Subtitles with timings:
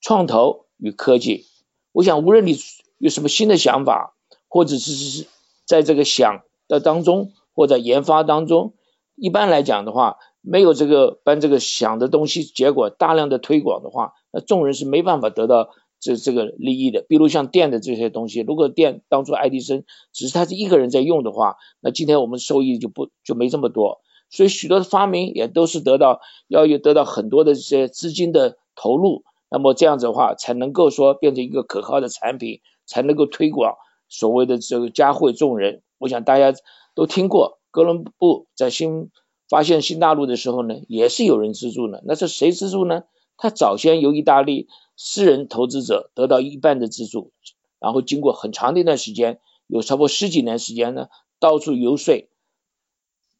[0.00, 1.46] 创投与科技。
[1.92, 2.56] 我想，无论你
[2.98, 4.14] 有什么新的想法，
[4.48, 5.26] 或者是是
[5.66, 8.74] 在这个想的当中，或者研发当中，
[9.14, 15.70] 一般来讲的话，没有这个把这个想的东西结果大量的推广的话，那众人是没办法得到。
[16.02, 24.00] 这这个利益的，比如像电的这些东西，如果电当初爱迪生只是他是一个人在用的话，那今天我们收益就不就没这么多。
[24.30, 33.76] 所以许多的发明也都是得到要有得到很多的这些资金的投入，那么这样子的话才能够说变成一个可靠的产品，才能够推广
[34.08, 35.82] 所谓的这个嘉惠众人。
[35.98, 36.58] 我想大家
[36.94, 39.10] 都听过，哥伦布在新
[39.48, 42.00] 发现新大陆的时候呢，也是有人资助呢。
[42.04, 43.02] 那是谁资助呢？
[43.36, 44.68] 他早先由意大利。
[45.02, 47.32] 私人投资者得到一半的资助，
[47.78, 52.28] 然后经过很长的一段时间，有超过十几年时间呢，到处游说，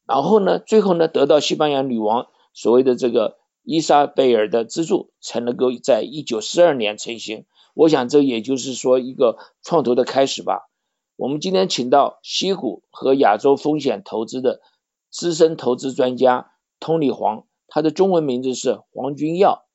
[0.07, 7.45] 然后呢，最后呢，得到西班牙女王所谓的这个伊莎贝尔的资助，才能够在一九四二年成型。
[7.73, 10.69] 我想这也就是说一个创投的开始吧。
[11.15, 14.61] 我们今天请到西谷和亚洲风险投资的
[15.09, 19.65] 资深投资专家通利黄，他的中文名字是黄君耀。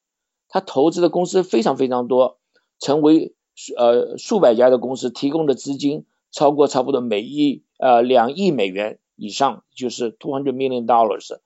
[0.48, 2.38] 他投资的公司非常非常多，
[2.78, 3.34] 成为
[3.76, 11.38] 呃数百家的公司提供的资金超过差不多每亿呃两亿美元以上，就是 two hundred million dollars，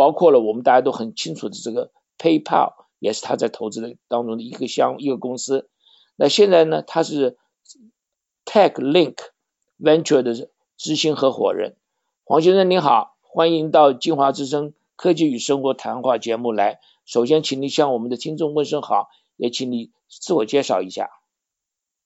[0.00, 5.68] 包括了我们大家都很清楚的这个 PayPal 也是他在投资的当中的一个项一个公司。
[6.16, 7.36] 那现在呢，他是
[8.46, 9.16] TechLink
[9.78, 10.48] Venture 的
[10.78, 11.76] 执行合伙人。
[12.24, 16.80] 黄先生您好，欢迎到金华之声科技与生活谈话节目来。
[17.04, 21.10] 首先，请你向我们的听众问声好，也请你自我介绍一下。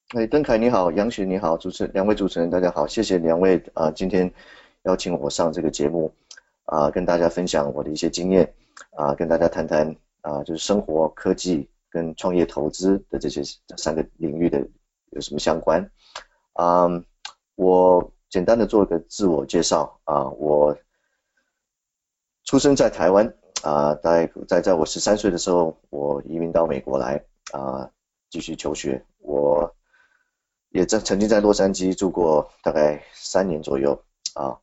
[0.08, 4.34] 哎，邓凯你好，杨雪你好，主持两位主持人大家好，谢谢两位啊，今天
[4.82, 6.12] 邀请我上这个节目
[6.64, 8.54] 啊，跟大家分享我的一些经验
[8.96, 14.66] 啊，跟大家谈谈啊，就是生活科技跟创业投资的这些这三个领域的
[15.10, 15.90] 有什么相关
[16.52, 16.88] 啊？
[17.54, 20.76] 我简单的做一个自我介绍啊，我
[22.44, 23.34] 出生在台湾。
[23.62, 27.90] 啊，在在在我十三岁的时候，我移民到美国来啊，
[28.28, 29.02] 继续求学。
[29.20, 29.74] 我
[30.68, 34.04] 也在曾经在洛杉矶住过大概三年左右
[34.34, 34.60] 啊。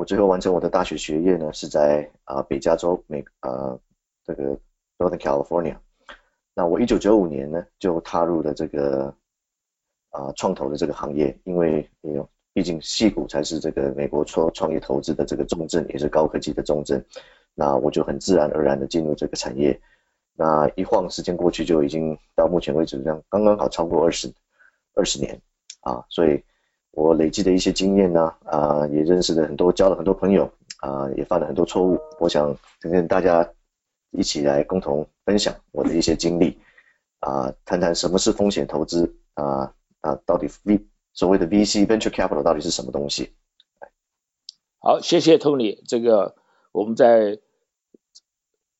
[0.00, 3.78] 我最后完成我的大学学业呢，是在啊北加州美啊
[4.24, 4.58] 这个
[4.96, 5.76] Northern California。
[6.54, 9.14] 那我一九九五年呢就踏入了这个
[10.08, 11.86] 啊创投的这个行业，因为
[12.54, 17.04] 毕竟戏股才是这个美国创创业投资的这个重镇，也是高科技的重镇。
[17.54, 19.78] 那我就很自然而然的进入这个产业，
[20.32, 24.32] 那一晃时间过去就已经到目前为止这样刚刚好超过二十
[24.94, 25.38] 二十年
[25.82, 26.42] 啊，所以
[26.92, 33.48] 我累积的一些经验呢啊，也认识了很多交了很多朋友啊，也犯了很多错误，我想跟大家
[34.10, 36.58] 一起来共同分享我的一些经历
[37.20, 43.32] 啊，谈谈什么是风险投资啊啊，到底 V 所谓的 VC venture capital 到底是什么东西？
[44.78, 46.36] 好，谢谢 Tony 这个。
[46.72, 47.40] 我们在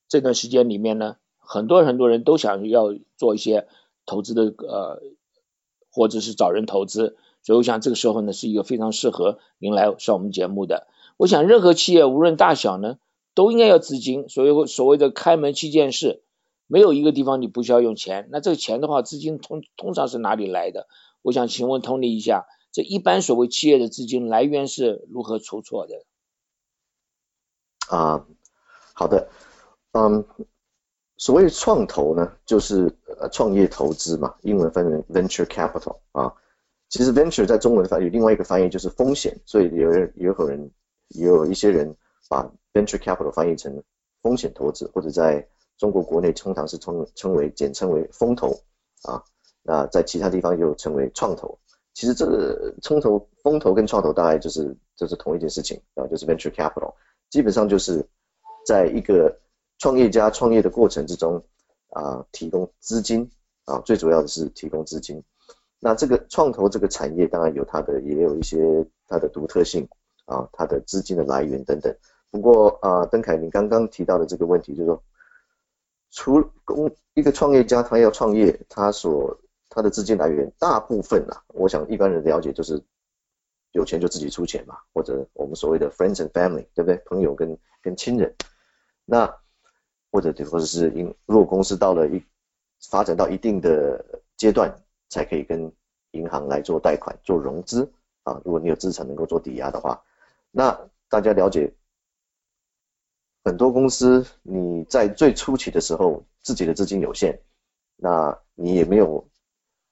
[0.07, 3.67] 这段时间里面呢，很多很多人都想要做一些
[4.07, 5.03] 投资的呃，
[5.91, 10.87] 或者是找人投资，所以我想这个时候呢是一个非常适合您来上我们节目的。
[11.17, 12.99] 我想任何企业无论大小呢，
[13.35, 16.23] 都应该要资金，所以所谓的开门七件事，
[16.67, 18.29] 没有一个地方你不需要用钱。
[18.31, 20.87] 那这个钱的话，资金通通常是哪里来的？
[21.23, 26.05] 我想请问 Tony 一下，这一般所谓企业的资金来源是如何筹措的？
[27.89, 28.25] 啊，
[28.95, 29.29] 好的，
[29.93, 30.25] 嗯，
[31.21, 36.33] 所谓创投呢，就是呃创业投资嘛，英文翻成 venture capital 啊。
[36.89, 40.71] 其实 venture 在中文翻有另外一个翻译就是风险，所以有人也有人
[41.09, 41.95] 也有一些人
[42.31, 43.83] 把 venture capital 翻译成
[44.23, 45.47] 风险投资，或者在
[45.77, 48.59] 中国国内通常是称称为简称为风投
[49.03, 49.23] 啊。
[49.63, 51.59] 那在其他地方又称为创投。
[51.93, 56.95] 其实这个冲投风投跟创投大概就是就是同一件事情啊，就是 venture capital。
[57.29, 58.03] 基本上就是
[58.67, 59.39] 在一个
[59.81, 61.43] 创业家创业的过程之中
[61.89, 63.29] 啊，提供资金
[63.65, 65.25] 啊，最主要的是提供资金。
[65.81, 69.89] 那这个创投这个产业当然有它的，也有一些它的独特性
[70.27, 71.97] 啊，它的资金的来源等等。
[72.31, 75.03] 不过啊，邓凯，你刚刚提到的这个问题，就是说
[76.11, 79.41] 除公一个创业家他要创业，他所
[79.71, 82.85] 他的资金来源大部分啊，我想一般人了解就是
[83.73, 86.97] 有钱就自己出钱嘛，或者我们所谓的 friends and family，对不对？
[87.07, 88.35] 朋友跟跟亲人，
[89.07, 89.35] 那
[90.11, 92.23] 或者或者是因如果公司到了一
[92.91, 94.05] 发展到一定的
[94.37, 94.75] 阶段，
[95.09, 95.73] 才可以跟
[96.13, 97.91] 银行来做贷款做融资
[98.23, 98.41] 啊。
[98.45, 100.03] 如果你有资产能够做抵押的话，
[100.51, 100.79] 那
[101.09, 101.73] 大家了解。
[103.43, 107.41] 很多公司你在最初期的时候，自己的资金有限，
[107.97, 109.27] 那你也没有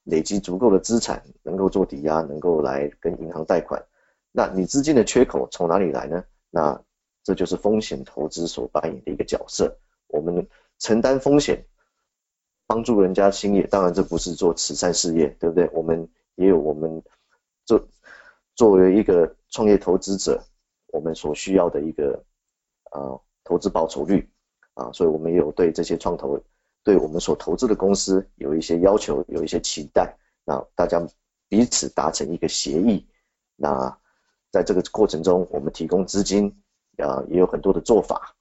[0.05, 3.83] 累积足够的资产，能够做抵押，能够来跟银行贷款，
[4.33, 6.23] 那你资金的缺口从哪里来呢？
[6.51, 6.79] 那
[7.25, 9.75] 这就是风险投资所扮演的一个角色。
[10.09, 10.47] 我们
[10.79, 11.65] 承担风险，
[12.67, 15.71] 帮助人家兴业，当然这不是做慈善事业，对不对？
[15.73, 17.03] 我们也有我们
[17.65, 17.89] 作
[18.55, 20.43] 作为一个创业投资者，
[20.89, 22.23] 我们所需要的一个
[22.91, 23.19] 啊。
[23.45, 24.29] 投资报酬率
[24.75, 26.39] 啊，所以我们也有对这些创投，
[26.85, 30.15] 对我们所投资的公司有一些要求，有一些期待。
[30.45, 31.03] 那大家
[31.49, 33.09] 彼此达成一个协议。
[33.57, 33.99] 那
[34.51, 36.55] 在这个过程中，我们提供资金
[36.99, 38.37] 啊，也有很多的做法，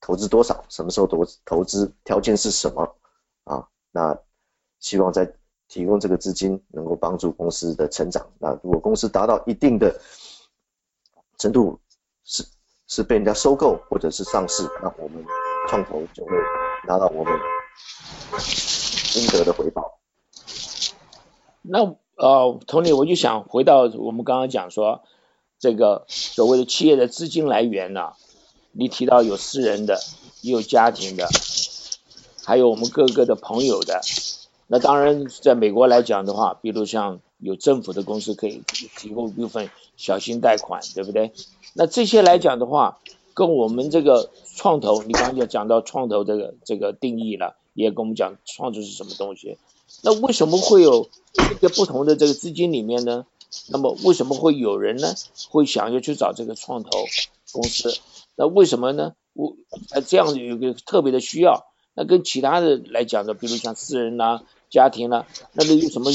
[0.00, 2.96] 投资多少，什么时候投投资，条件是什么
[3.44, 3.68] 啊？
[3.92, 4.18] 那
[4.78, 5.34] 希望在
[5.68, 8.26] 提供这个资金能够帮助公司的成长。
[8.38, 10.00] 那如果公司达到一定的
[11.38, 11.80] 程度
[12.24, 12.44] 是。
[12.88, 15.24] 是被人家收购或者是上市，那我们
[15.68, 16.30] 创投就会
[16.86, 17.32] 拿到我们
[19.16, 19.98] 应得的回报。
[21.62, 21.80] 那
[22.14, 25.02] 呃，Tony，我就想回到我们刚刚讲说
[25.58, 28.12] 这个所谓的企业的资金来源呢，
[28.78, 30.00] 你提到有私人的，
[30.42, 31.28] 也有家庭的，
[32.44, 34.02] 还有我们各个的朋友的。
[34.66, 38.62] 那当然，在美国来讲的话，比如像有政府的公司可以
[38.98, 41.32] 提供部分小型贷款，对不对？
[41.72, 42.98] 那这些来讲的话，
[43.32, 49.56] 跟我们这个创投，你刚才讲到创投这个这个定义了，也跟我们讲创投是什么东西。
[50.02, 53.24] 那为什么会有这个不同的这个资金里面呢？
[53.68, 55.14] 那么为什么会有人呢
[55.50, 56.90] 会想要去找这个创投
[57.52, 57.96] 公司？
[58.36, 59.14] 那为什么呢？
[59.32, 59.56] 我
[60.06, 61.66] 这样子有个特别的需要。
[61.94, 66.10] 那跟其他的来讲的，比如像私人呐、家庭呐，那么有什么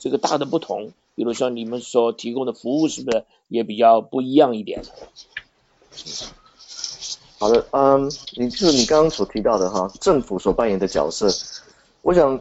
[0.00, 0.92] 这个大的不同？
[1.14, 4.82] 比如说你们所提供的服务是不是也比较不一样一点？
[7.38, 11.28] 好的，嗯，你就是你刚刚所提到的哈，政府所扮演的角色，
[12.02, 12.40] 我想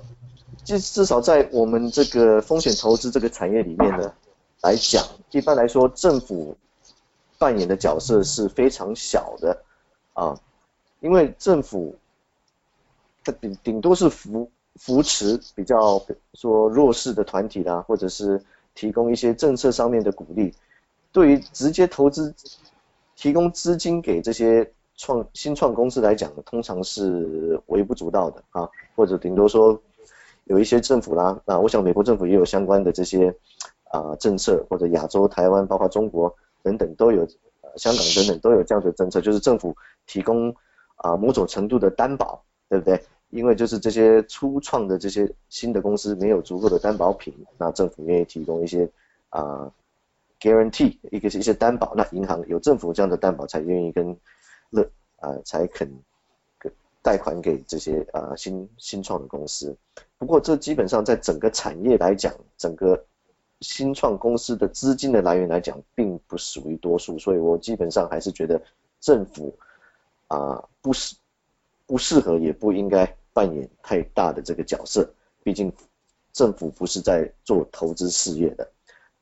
[0.63, 4.13] 至至少在我们这个风险投资这个产业里面呢
[4.61, 6.55] 来讲，一般来说政府
[7.41, 9.63] 扮演的角色是非常小的
[10.13, 10.39] 啊，
[11.01, 11.95] 因为政府
[13.25, 16.01] 它顶顶多是扶扶持比较
[16.35, 18.39] 说弱势的团体啦，或者是。
[18.73, 20.53] 提供一些政策上面的鼓励，
[21.11, 22.33] 对于直接投资、
[23.17, 29.77] 提供资金给这些创新创公司来讲，通常是微不足道的啊，或者顶多说
[30.45, 33.35] 有一些政府啦，啊，我想美国政府也有相关的这些
[33.89, 37.27] 啊政策，或者亚洲、台湾，包括中国等等都有，
[37.75, 39.75] 香港等等都有这样的政策，就是政府
[40.05, 40.55] 提供
[40.95, 43.01] 啊某种程度的担保，对不对？
[43.29, 48.91] 因为就是这些初创的这些新的公司没有足够的担保品，那政府愿意提供一些
[49.29, 49.71] 啊
[50.39, 54.17] guarantee 一个是一些担保，那银行有政府这样的担保才愿意跟
[54.69, 54.83] 乐
[55.17, 55.89] 啊才肯
[57.01, 59.77] 贷款给这些啊新新创的公司。
[60.17, 63.05] 不过这基本上在整个产业来讲，整个
[63.61, 68.61] 新创公司的资金的来源来讲，并不属于多数，所以我基本上还是觉得
[68.99, 69.57] 政府
[70.27, 71.15] 啊不是
[71.87, 73.15] 不适合也不应该。
[73.33, 75.09] 扮演太大的这个角色，
[75.41, 75.71] 毕竟
[76.33, 78.69] 政府不是在做投资事业的，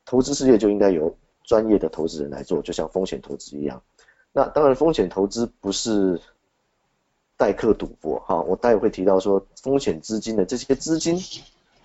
[0.04, 3.80] 投资事业就应该由专业的投资人来做，就像风险投资一样。
[4.32, 6.20] 那当然，风险投资不是
[7.36, 11.16] 代客赌博哈，我待会会提到说风险资金的这些资金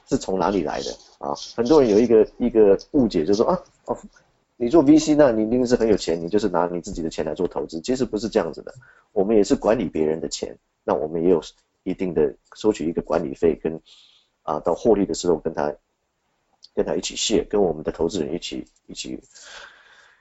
[0.10, 1.34] 是从哪里来的啊？
[1.56, 3.98] 很多人有一个一个误解，就是说啊哦，
[4.58, 8.74] 你做 VC 那你一定是很有钱，你就是拿你自己的钱来做投资，其实不是这样子的，
[9.14, 11.42] 我们也是管理别人的钱，那我们也有。
[11.88, 13.80] 一定的收取一个管理费，跟
[14.42, 15.76] 啊到获利的时候跟他
[16.74, 19.20] 跟他一起卸，跟我们的投资人一起一起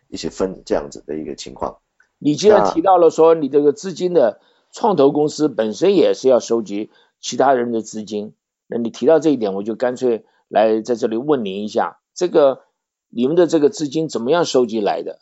[0.09, 1.79] 一起分这样子的一个情况。
[2.19, 8.35] 你既然提到了说你这个资金的创投公司本身也是要收集其他人的资金，
[8.67, 12.65] 那你提到这一点，我就干脆来在这里问您一下，这个
[13.09, 15.21] 你们的这个资金怎么样收集来的？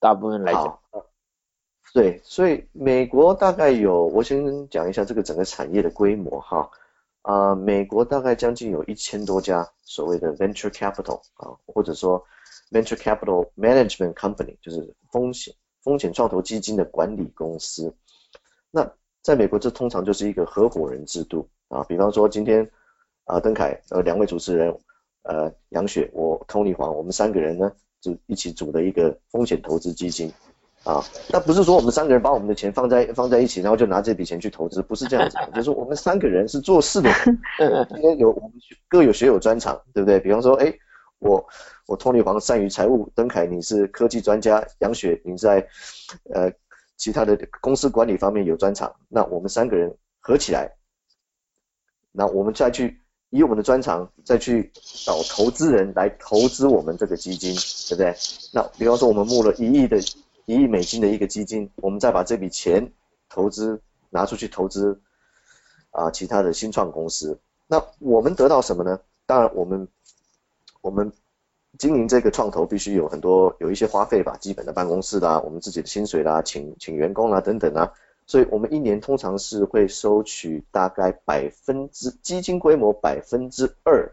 [0.00, 0.78] 大部分来讲。
[1.94, 6.70] 对，所以美国大概有，我先讲一下这个整个产业的规模哈，
[7.22, 12.22] 啊，美国大概将近有一千多家所谓的 venture capital 啊，或者说
[12.70, 17.96] venture capital management company，就是风险风险创投基金的管理公司。
[18.70, 22.68] 那在美国这通常就是一个合伙人制度啊，比方说今天
[23.24, 24.74] 啊，邓凯呃两位主持人
[25.22, 30.32] 呃杨雪我 Tony 黄我们三个人呢就一起组的一个风险投资基金。
[30.84, 37.10] 啊，那不是说我们三个人把我们的钱放在放在一起，然后就拿这笔钱去投资，不是这样子，就是我们三个人是做事的，
[37.90, 38.52] 今天有我们
[38.88, 40.20] 各有学有专长，对不对？
[40.20, 40.72] 比方说，哎，
[41.18, 41.44] 我
[41.88, 45.66] 我 Tony 黄善于财务，邓凯你是科技专家，杨雪你在
[46.32, 46.50] 呃
[46.96, 50.70] 其他的公司管理方面有专长，那我们三个人合起来，
[52.18, 54.72] 那我们再去以我们的专长再去
[55.06, 57.54] 找投资人来投资我们这个基金，
[57.88, 58.14] 对不对？
[58.52, 59.98] 那比方说我们募了一亿的。
[60.48, 62.90] 一亿美金的一个基金，我们再把这笔钱
[63.28, 64.98] 投资拿出去投资
[65.90, 67.38] 啊，其他的新创公司。
[67.66, 68.98] 那我们得到什么呢？
[69.26, 69.86] 当然，我们
[70.80, 71.12] 我们
[71.78, 77.92] 经营这个创投必须有很多有一些花费吧，基本的办公室啦，我们自己的薪水啦，请请员工啦等等啊。
[78.28, 84.12] 所以我们一年通常是会收取大概百分之基金规模百分之二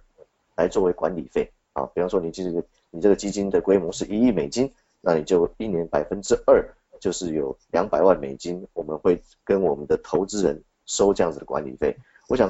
[0.55, 1.85] 来作为管理费啊。
[1.93, 4.73] 比方说，你这个你这个基金的规模是一亿美金。
[5.07, 6.67] 那你就一年百分之二，
[6.99, 11.95] 就是有两百万美金，我们会跟我们的投资人收这样子的管理费。
[12.27, 12.49] 我想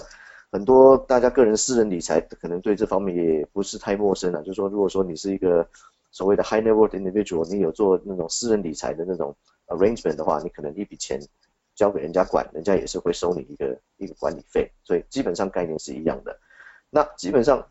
[0.53, 4.39] 很多大家个人私人理财可能对这方面也不是太陌生了。
[4.39, 5.67] 就是说，如果说你是一个
[6.12, 9.36] 所谓的 high net worth individual，你有做那种私人理财的那种
[9.67, 11.19] arrangement 的话，你可能一笔钱
[11.75, 14.72] 交给人家管，人家也是会收你一个一个管理费。
[14.84, 16.39] 所以基本上概念是一样的。
[16.89, 17.67] 那基本上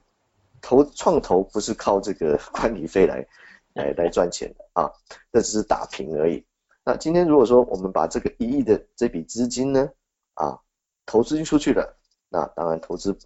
[0.60, 3.26] 投创投不是靠这个 管理费来。
[3.74, 4.92] 来来赚钱的啊，
[5.32, 6.46] 这只是打平而已。
[6.84, 9.90] 那今天如果说我们把这个一亿的这笔资金呢
[10.34, 10.60] 啊
[11.06, 13.18] 投资出去了，那当然投资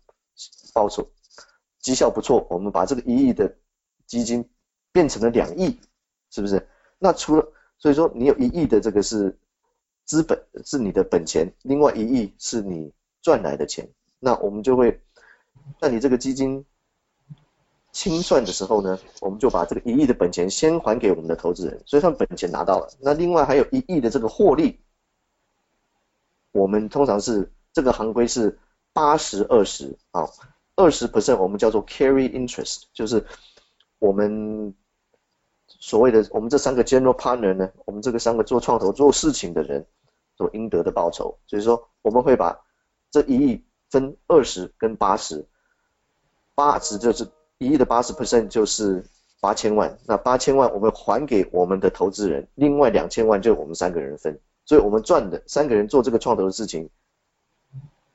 [0.73, 1.13] 报酬
[1.81, 3.59] 绩效不错，我们把这个一亿的
[4.07, 4.49] 基金
[4.91, 5.79] 变成了两亿，
[6.31, 6.67] 是不是？
[6.99, 9.39] 那除了所以说你有一亿的这个是
[10.09, 13.89] 资本是你的本钱，另外一亿是你赚来的钱，
[14.19, 15.01] 那我们就会
[15.81, 16.65] 那你这个基金。
[17.91, 22.89] 清算的时候呢，我们就把这个一亿的本钱先还给我们的投资人，所以他们本钱拿到了。
[23.01, 24.79] 那另外还有一亿的这个获利，
[26.53, 28.57] 我们通常是这个行规是
[28.93, 30.29] 八十二十啊，
[30.77, 33.25] 二十 percent 我们叫做 carry interest，就是
[33.99, 34.75] 我们
[35.79, 39.87] 所谓的我们这三个 general partner 呢，我们这个三个做创投做事情的人
[40.37, 41.39] 所应得的报酬。
[41.47, 42.61] 所以说我们会把
[43.11, 45.47] 这一亿分二十跟八十，
[46.55, 47.27] 八十就是。
[47.61, 49.05] 一亿的八十 percent 就是
[49.41, 56.89] 八千万，那八千万我们还给我们的投资人，另外两千万就我们三个人分，所以我们赚的三个人做这个创投的事情，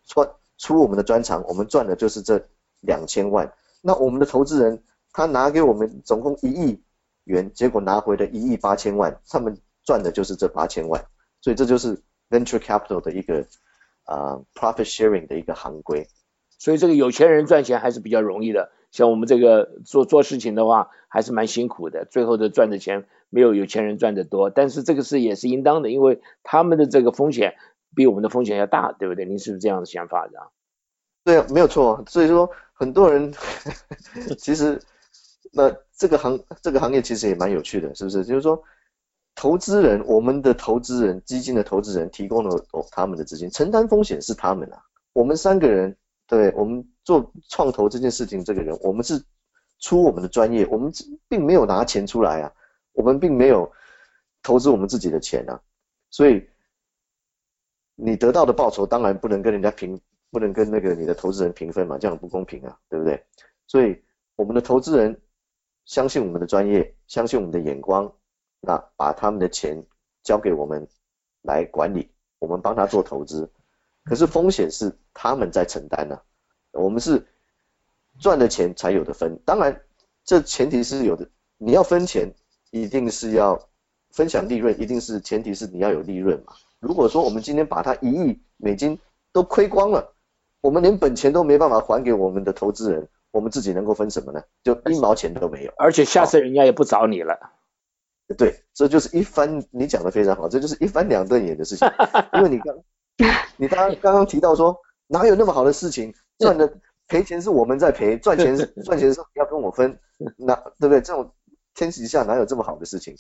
[0.08, 0.25] 出
[0.58, 2.41] 出我们的专长，我们赚的就是这
[2.79, 3.53] 两千万。
[3.82, 6.82] 那我们的投资人他拿给我们总共一亿
[7.23, 11.05] 元，结果拿回了一亿八千万，他们赚的就是这八千万，
[11.41, 13.47] 所以这就是 venture capital 的一个
[14.03, 16.07] 啊 profit sharing 的一个行规。
[16.57, 18.71] 所以这个有钱人赚钱还是比较容易的。
[18.91, 27.55] 像我们这个做做事情的话，还是蛮辛苦的，最后的赚的钱没有有钱人赚的多，但是这个是也是应当的，因为他们的这个风险
[27.95, 29.25] 比我们的风险要大，对不对？
[29.25, 30.51] 您是不是这样的想法的？
[31.23, 32.03] 对啊，没有错。
[32.07, 33.33] 所以说很多人
[34.37, 34.79] 其实
[35.55, 38.25] 那这个行这个行业其实也蛮有趣的，是不是？
[38.25, 38.62] 就是说
[39.36, 44.83] 投资人，我们的投资人基金的投资人提供了哦他们的资金，承担风险是他们啊，
[45.13, 45.95] 我们三个人。
[46.25, 49.22] 对我们做创投这件事情，这个人我们是
[49.79, 50.91] 出我们的专业，我们
[51.27, 52.51] 并没有拿钱出来啊，
[52.93, 53.69] 我们并没有
[54.41, 55.62] 投资我们自己的钱啊，
[56.10, 56.48] 所以
[57.95, 60.00] 你得到的报酬当然不能跟人家平，
[60.31, 63.22] 不能跟那个你的投资人平分嘛，这样不公平啊，对不对？
[63.67, 64.01] 所以
[64.38, 65.22] 我们的投资人
[65.85, 68.13] 相信我们的专业，相信我们的眼光，
[68.61, 69.85] 那把他们的钱
[70.23, 70.87] 交给我们
[71.41, 72.09] 来管理，
[72.39, 73.51] 我们帮他做投资。
[74.05, 76.19] 可是风险是他们在承担呢，
[76.71, 77.25] 我们是
[78.19, 79.39] 赚的钱才有的分。
[79.45, 79.81] 当然，
[80.23, 82.33] 这前提是有的，你要分钱，
[82.71, 83.69] 一定是要
[84.11, 86.53] 分享利润，一定是前提是你要有利润嘛。
[86.79, 88.99] 如果说我们今天把它一亿美金
[89.31, 90.13] 都亏光了，
[90.61, 94.43] 我们连本钱都没办法还给我们的投资人，我们自己能够分什么呢？
[94.63, 95.73] 就一毛钱都没有。
[95.75, 97.37] 而且下次人家也不找你了。
[98.37, 101.87] 对，这就是一翻，你讲的非常好，这就是一翻两瞪眼的事情，
[102.33, 102.77] 因为你刚。
[103.57, 104.75] 你刚刚刚刚提到说
[105.07, 106.13] 哪有那么好的事情？
[106.39, 109.99] 赚的赔钱是我们在赔，赚钱是赚钱是要跟我分，
[110.37, 111.01] 那对不对？
[111.01, 111.31] 这种
[111.75, 113.15] 天底下哪有这么好的事情？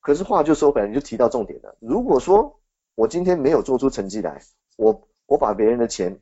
[0.00, 1.76] 可是话就说回来，你就提到重点了。
[1.80, 2.60] 如果说
[2.96, 4.42] 我今天没有做出成绩来，
[4.76, 6.18] 我我把别人的钱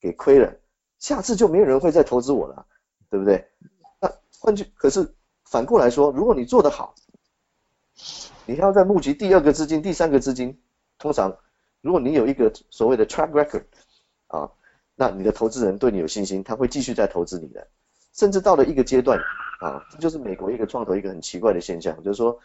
[0.00, 0.54] 给亏了，
[1.00, 2.64] 下次就没有人会再投资我了，
[3.10, 3.44] 对不对？
[4.00, 5.12] 那换句可是
[5.44, 6.94] 反过来说，如果你做得好，
[8.46, 10.60] 你要再募集第二个资金、第三个资金，
[10.98, 11.36] 通常。
[11.82, 13.64] 如果你有一个所谓的 track record
[14.26, 14.50] 啊，
[14.94, 17.66] 那你的投资人对你有信心，他会继续再投资你的。
[18.12, 19.18] 甚至到了一个阶段
[19.60, 22.38] 啊，这就是美国一个创投一个很奇怪的现象，就是说，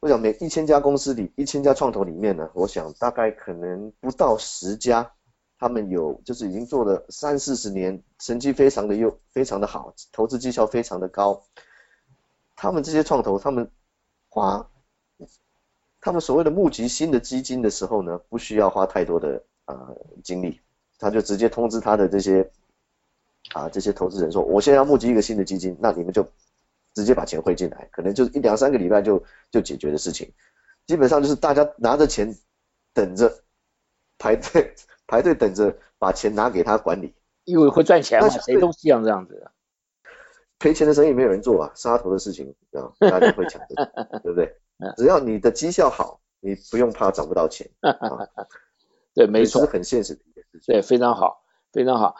[0.00, 5.12] 我想每一千家公司里，一千家创投里面呢，我想大概可能不到十家，
[5.58, 11.42] 他们有就是已经做了三四十年，成绩非常的优，非常的好，投资绩效非常的高。
[12.54, 13.70] 他们这些创投，他们
[14.28, 14.70] 花
[16.00, 19.90] 他们所谓的募集新的基金的时候呢，不需要花太多的啊
[20.22, 20.60] 精力，
[20.98, 22.50] 他就直接通知他的这些
[23.52, 26.28] 啊这些投资人说，我现在要募集一个新的基金，那你们就
[26.94, 30.32] 直接把钱汇进来，可能就是一两三个礼拜就就解决的事情，
[30.86, 32.36] 基本上就是大家拿着钱
[32.94, 33.42] 等着
[34.18, 34.74] 排队
[35.08, 39.50] 排队等着把钱拿给他管理，因为会赚钱嘛，谁都是这样这样子。
[40.60, 43.90] 赔钱的生意没有人做啊，杀头的事情啊，大家会抢的，
[44.22, 44.54] 对不对？
[44.96, 47.68] 只要你的绩效好，你不用怕找不到钱。
[49.14, 50.74] 对，没错，很现实的一件事情。
[50.74, 52.14] 对，非常好，非常好。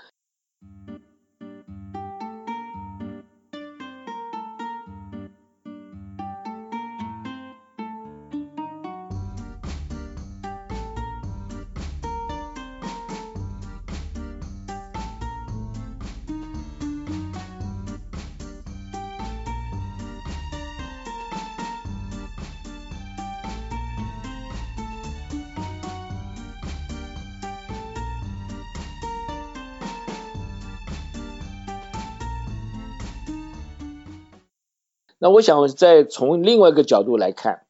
[35.29, 37.67] 那我想再从另外一个角度来看，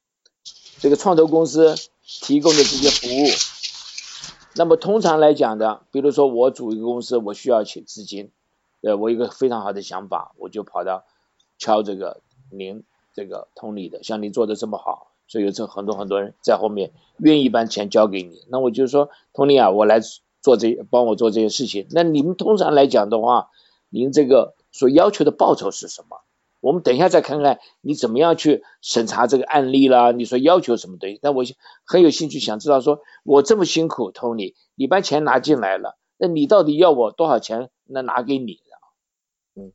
[0.78, 1.74] 这个创投公司
[2.06, 3.26] 提供的这些服务，
[4.54, 8.30] 那么通常来讲的，比如说我组一个公司，我需要请资金，
[8.80, 11.02] 呃，我有个非常好的想法，我就跑到
[11.58, 12.20] 敲这个
[12.52, 19.98] 您这个通理的，像你做的这么好，所以有这很多很多人在后面愿意把钱交给你，那我就说，通理啊，我来
[20.40, 23.50] 做这帮我做这些事情，那你们通常来讲的话，
[23.88, 26.20] 您这个所要求的报酬是什么？
[26.60, 30.10] 我们等一下再看看你怎么样去审查这个案例啦。
[30.10, 31.18] 你说要求什么东西？
[31.22, 31.44] 但我
[31.84, 37.70] 很有兴趣想知道，说我这么辛苦，Tony，你把钱拿进来了，那你到底要我多少钱？
[37.84, 38.60] 那拿给你？
[39.54, 39.72] 嗯，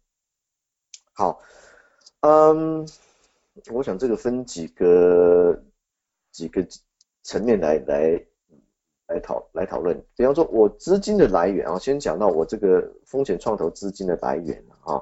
[1.14, 1.40] 好，
[2.20, 2.88] 嗯，
[3.72, 5.64] 我想这个分几个
[6.32, 6.68] 几个
[7.22, 8.26] 层面来来
[9.08, 10.06] 来讨来讨论。
[10.16, 15.02] 比方说，我资金的来源啊，先讲到我这个风险创投资金的来源啊。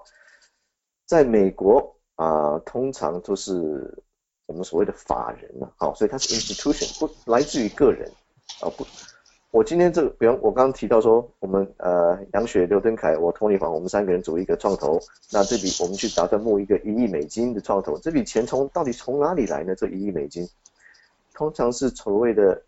[1.12, 4.02] 在美国啊，通常都是
[4.46, 8.10] 我们所谓的法人嘛，好，所以它是 institution，不来自于个人
[8.62, 8.88] 啊，不，
[9.52, 15.02] 我今天这个，比方我刚刚提到说，我们呃杨雪、刘登凯、我托尼黄，我们三个人组一个创投，
[15.34, 19.76] 那这笔我们去打算募一个一亿美金的创投，这笔钱从到底从哪里来呢？
[19.76, 20.48] 这一亿美金，
[21.34, 22.64] 通常是所谓的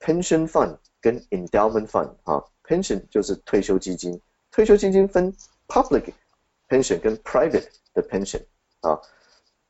[0.00, 4.18] pension fund 跟 endowment fund 啊，pension 就是退休基金，
[4.50, 5.30] 退休基金分
[5.68, 6.04] public
[6.72, 7.68] pension 跟 private。
[7.94, 8.42] 的 pension
[8.80, 8.98] 啊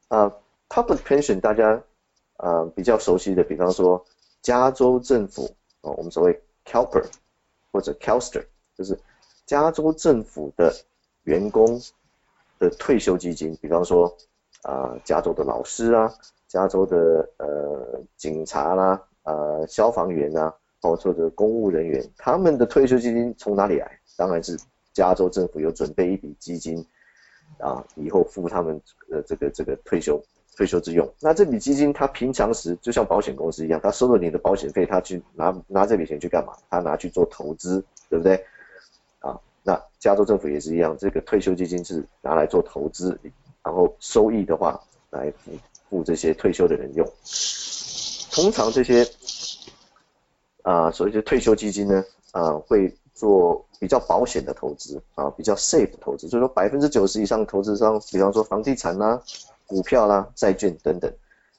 [0.06, 0.32] 啊
[0.68, 1.82] public pension 大家
[2.36, 4.06] 啊比较熟悉的，比方说
[4.42, 5.44] 加州政府
[5.80, 7.04] 啊，我们所谓 CalPER
[7.72, 8.44] 或者 Calster，
[8.78, 8.96] 就是
[9.44, 10.72] 加州政府的
[11.24, 11.80] 员工
[12.60, 14.16] 的退休基金，比方说
[14.62, 16.14] 啊加州的老师啊，
[16.46, 23.98] 加州的呃警察啦，呃消防员啊，或者公务人员，他们的退休基金从哪里来？
[24.16, 24.56] 当然是
[24.92, 26.86] 加州政府有准备一笔基金。
[27.58, 30.20] 啊，以后付他们呃这个这个退休
[30.56, 31.12] 退休之用。
[31.20, 36.54] 那这笔基金，他平常时就像保险公司一样，他收了你的保险费，他去拿拿这笔钱去干嘛？
[36.70, 38.42] 他拿去做投资，对不对？
[39.20, 43.20] 啊，那加州政府也是一样，这个退休基金是拿来做投资，
[43.62, 45.52] 然后收益的话来付
[45.90, 47.06] 付这些退休的人用。
[48.32, 49.06] 通常这些
[50.62, 52.02] 啊，所谓的退休基金呢，
[52.32, 52.92] 啊会。
[53.14, 59.22] 做比较保险的投资啊，比较 safe 投资，就是说百分之九十以上投资商，比方说房地产啦、
[59.66, 61.12] 股票啦、债券等等。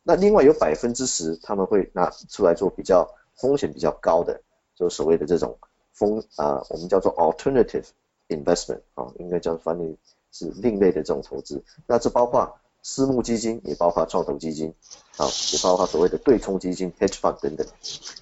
[0.04, 4.42] 那另外有百分之十，他们会拿出来做比较风险比较高的，
[4.76, 5.58] 就所谓的这种
[5.94, 7.86] 风啊，我们叫做 alternative
[8.28, 9.98] investment 啊，应该叫翻译
[10.32, 11.64] 是另类的这种投资。
[11.88, 14.72] 那这包括私募基金，也包括创投基金，
[15.18, 17.66] 啊，也包括所谓的对冲基金 hedge fund 等等，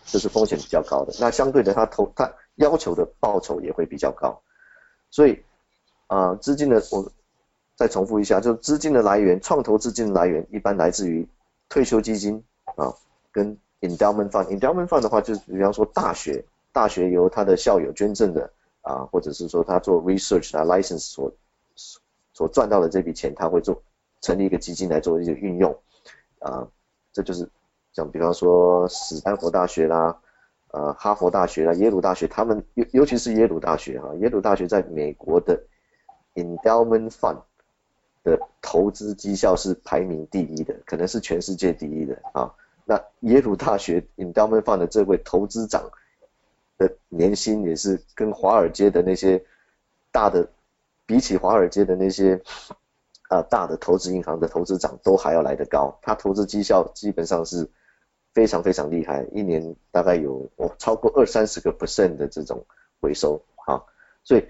[0.05, 1.13] 这是风险比较高的。
[1.19, 2.31] 那相对的，它投它。
[2.55, 4.39] 要求的报酬也会比较高，
[5.09, 5.41] 所以
[6.07, 7.11] 啊，资金的我
[7.75, 11.27] 再重复一下，就是资金的来源，创投资金的来源一般来自于
[11.69, 12.43] 退休基金
[12.75, 12.93] 啊，
[13.31, 14.47] 跟 endowment fund。
[14.47, 21.33] endowment fund 的话，就是比方说大学，大学由他的校友捐赠的啊，或者是说他做 research 啊 license 所
[22.33, 23.81] 所赚到的这笔钱，他会做
[24.21, 25.77] 成立一个基金来做一些运用
[26.39, 26.67] 啊，
[27.11, 27.49] 这就是
[27.93, 30.17] 像比方说史丹佛大学啦。
[30.73, 35.61] 呃哈佛大学啊、耶鲁大学，他们尤尤其是耶鲁大学哈，耶鲁大学在美国的
[36.35, 37.41] endowment fund
[38.23, 42.55] 的投资绩效是排名第一的，可能是全世界第一的啊。
[42.85, 45.91] 那耶鲁大学 endowment fund 的这位投资长
[46.77, 49.43] 的年薪也是跟华尔街的那些
[50.09, 50.47] 大的，
[51.05, 52.41] 比起华尔街的那些
[53.31, 57.67] 啊大的投资银行的投资长都还要来得高，他投资绩效基本上是。
[58.33, 62.65] 非常非常厉害，一年大概有哦超过二三十个 percent 的这种
[63.01, 63.83] 回收啊，
[64.23, 64.45] 所以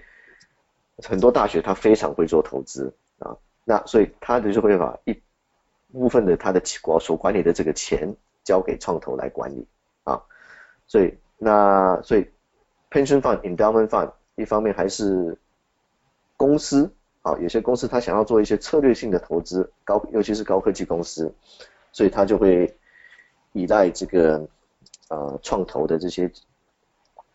[0.98, 5.20] 很多大学他非常会做投资啊，那所以他就是会把一
[5.92, 8.14] 部分的他的国所管理的这个钱
[8.44, 9.66] 交给创投来管理
[10.04, 10.22] 啊，
[10.86, 12.30] 所以那所以
[12.88, 15.36] pension fund endowment fund 一方面还是
[16.36, 21.32] 公司啊，有些公司他想要做一些策略性的投资，高尤其是高科技公司，
[21.90, 22.76] 所以他就会。
[23.54, 24.48] 依赖这个
[25.10, 26.32] 呃创投的这些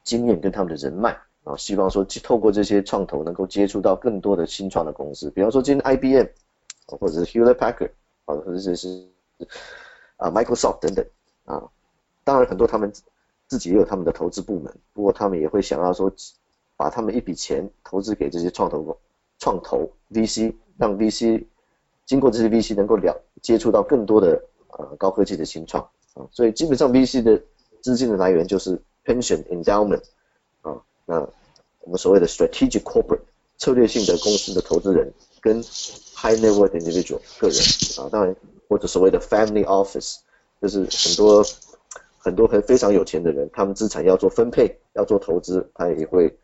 [0.04, 6.26] 经验跟他们的人脉啊，希望说透过这些创投能够接触到更多的新创的公司，比方说今天 IBM
[6.88, 7.92] 或者是 Hewlett Packard
[8.26, 9.08] 啊，或者是
[10.16, 11.06] 啊 Microsoft 等等
[11.46, 11.70] 啊，
[12.24, 12.92] 当然很多他们
[13.48, 16.12] 自己也有他们的投资部门，不过他们也会想要说
[16.78, 18.98] 把他们一笔钱投资给这些创投公
[19.40, 21.46] 创投 VC，让 VC
[22.06, 26.28] 经过这些 VC 能够了接触到更多的呃高科技的新创啊。
[26.32, 27.42] 所以基本上 VC 的
[27.82, 30.04] 资金的来源就是 pension endowment
[30.62, 31.20] 啊，那
[31.82, 33.22] 我们所谓的 strategic corporate
[33.58, 37.58] 策略性的公司的投资人跟 high net worth individual 个人
[37.98, 38.36] 啊，当然
[38.68, 40.18] 或者所谓的 family office
[40.62, 41.46] 就是很多
[42.18, 46.38] 很多很非常有钱的人，他们资产要做分配要做投资，他也会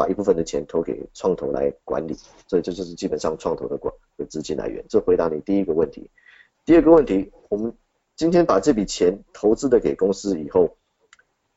[0.00, 4.82] 把一部分的钱投给创投来管理，所以这就是基本上创投的管的资金来源。
[4.88, 6.08] 这回答你第一个问题，
[6.64, 7.76] 第二个问题我们。
[8.16, 10.76] 今天把这笔钱投资的给公司以后，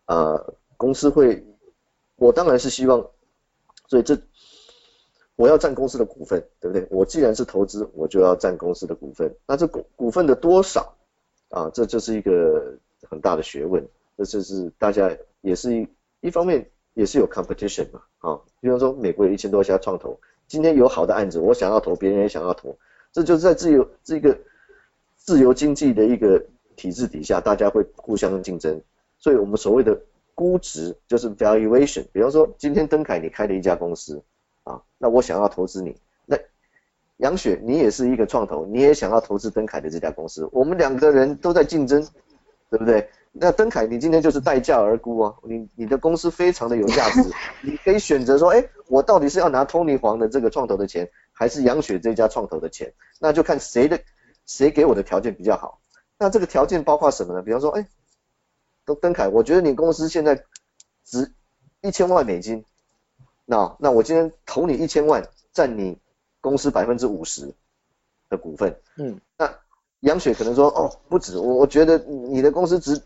[0.05, 0.39] 啊，
[0.77, 1.43] 公司会，
[2.15, 3.05] 我当然是希望，
[3.89, 4.17] 所以这
[5.35, 6.87] 我要占公司的股份，对不对？
[6.89, 9.35] 我既然是投资，我就要占公司的股份。
[9.45, 10.95] 那这股股份的多少
[11.49, 11.69] 啊？
[11.73, 12.77] 这就是一个
[13.09, 13.85] 很大的学问。
[14.15, 15.85] 这就是大家也是一
[16.21, 22.77] 一方面也是有 competition 嘛，啊，比方说美国有一千多家创投，今天有好的案子，我想要投，别人也想要投，
[23.11, 24.37] 这就是在自由这个
[25.15, 26.43] 自由经济的一个。
[26.75, 28.81] 体制底下，大家会互相竞争，
[29.19, 30.01] 所以我们所谓的
[30.33, 32.03] 估值就是 valuation。
[32.11, 34.23] 比方说，今天登凯你开了一家公司
[34.63, 36.35] 啊，那我想要投资你，那
[37.17, 42.01] 杨雪你也是一个创投，你也想要投资登凯的这家公司，我们两个人都在竞争，
[42.71, 43.07] 对不对？
[43.35, 47.23] 那登凯你今天就是待价而沽啊，你你的公司非常的有价值，
[47.61, 52.93] 你可以选择说，哎，我到底是要拿 Tony 黄的这个创投的钱，还是杨雪这家创投的钱？
[53.19, 53.99] 那就看谁的
[54.45, 55.81] 谁给我的条件比较好。
[56.19, 57.41] 那这个条件包括什么呢？
[57.41, 57.87] 比方说，哎，
[58.85, 60.43] 登登凯，我觉得你公司现在
[61.03, 61.33] 值
[61.81, 62.63] 一千万美金，
[63.45, 65.97] 那那我今天投你一千万，占你
[66.39, 67.55] 公司百分之五十
[68.29, 68.79] 的股份。
[68.95, 69.19] 嗯。
[69.39, 69.57] 那
[70.03, 73.01] 杨雪可能说，哦，不止，我我觉得你的公司值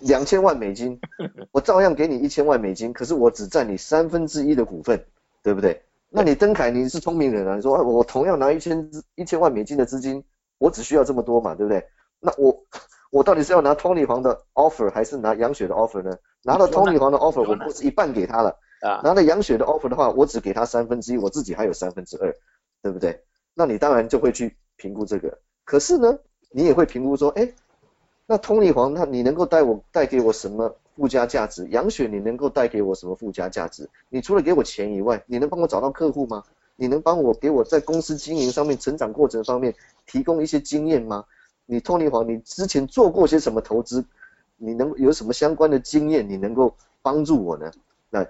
[0.00, 0.98] 两千万美金，
[1.52, 5.04] 我照样给你一千万美金，可是我只占你三分之一的股份，
[5.42, 5.82] 对不对？
[6.10, 10.22] 那你登凯你是聪明人啊，你说，我同样拿一千一千万美金的资金，
[10.58, 11.84] 我只需要这么多嘛，对不对？
[12.18, 12.64] 那我
[13.10, 16.16] 我到底是要拿 Tony 黄的 offer 还是拿杨雪的 offer 呢？
[16.42, 18.50] 拿了 Tony 黄的 offer，我不是一半给他了
[18.80, 19.00] 啊。
[19.04, 22.34] 拿了杨雪的 offer 的话，我只给他三分之一，我自己还有三分之二，
[22.82, 23.22] 对不对？
[23.54, 25.38] 那你当然就会去评估这个。
[25.64, 26.18] 可是呢，
[26.52, 27.52] 你也会评估说，哎，
[28.26, 31.66] 那 Tony 黄那你能够带我带给我什么附加价值？
[31.68, 33.88] 杨雪你能够带给我什么附加价值？
[34.08, 36.44] 你除了给我钱以外，你能帮我找到客户吗？
[36.76, 39.74] 你能帮我给我在公司经营上面成长过程方面
[40.06, 41.24] 提供一些经验吗？
[41.66, 44.04] 你通力黄，你之前做过些什么投资？
[44.56, 46.28] 你能有什么相关的经验？
[46.28, 47.72] 你能够帮助我呢？
[48.10, 48.26] 那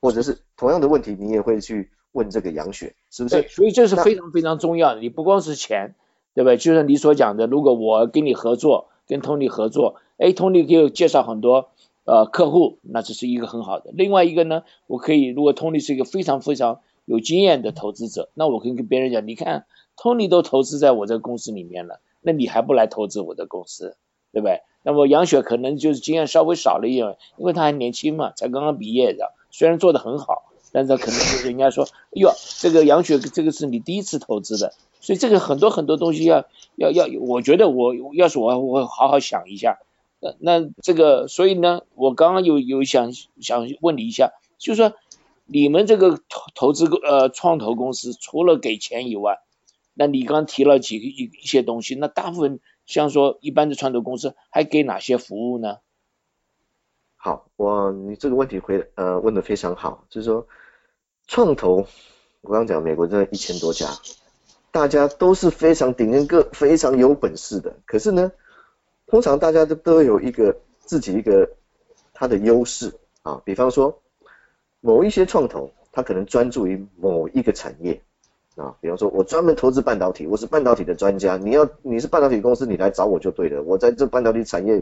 [0.00, 3.48] 或者是同样的问题，你也会去问这个杨雪，是不是？
[3.48, 5.00] 所以这是非常非常重要的。
[5.00, 5.94] 你不光是钱，
[6.34, 6.56] 对不对？
[6.56, 11.68] 就像你所讲的，如果我跟你合作，跟 Tony 合作，哎，托尼给我介绍很多
[12.04, 13.90] 呃客户，那这是一个很好的。
[13.94, 19.66] 另外一个呢，我可以如果 Tony 是一个非常非常有经验的投资者，那我可以跟别人讲，你看
[19.96, 22.00] Tony 都投资在我这个公司里面了。
[22.26, 23.96] 那你还不来投资我的公司，
[24.32, 24.62] 对不对？
[24.82, 39.78] 那么杨雪可能就是经验稍微少了一点，因为她还年轻嘛，才刚刚毕业的，虽然做的很好，但是可能就是人家说，哟，这个杨雪这个是你第一次投资的，所以这个很多很多东西要要要，我觉得我要是我我会好好想一下。
[40.18, 44.94] 那那这个，所以呢，我刚刚有有想想问你一下，就是说
[45.46, 49.38] 你们这个投投资呃创投公司除了给钱以外，
[49.94, 55.76] 那你刚提了几个一一些东西，那大部分像说一般的创投公司还给哪些服务呢？
[57.14, 60.46] 好，我你这个问题回呃问的非常好，就是说
[61.26, 61.86] 创投，
[62.42, 63.88] 我刚刚讲美国这一千多家，
[64.70, 68.32] 大家都是非常顶尖个非常有本事的，可是呢，
[69.06, 71.50] 通常大家都都有一个自己一个
[72.12, 74.00] 它的优势啊，比方说
[74.80, 78.00] 某一些创投，它可能专注于某一个产业。
[78.56, 81.36] 啊，比方说，我专门投资半导体，我是半导体的专家。
[81.36, 83.60] 你要你是半导体公司，你来找我就对了。
[83.64, 84.80] 我在这半导体产业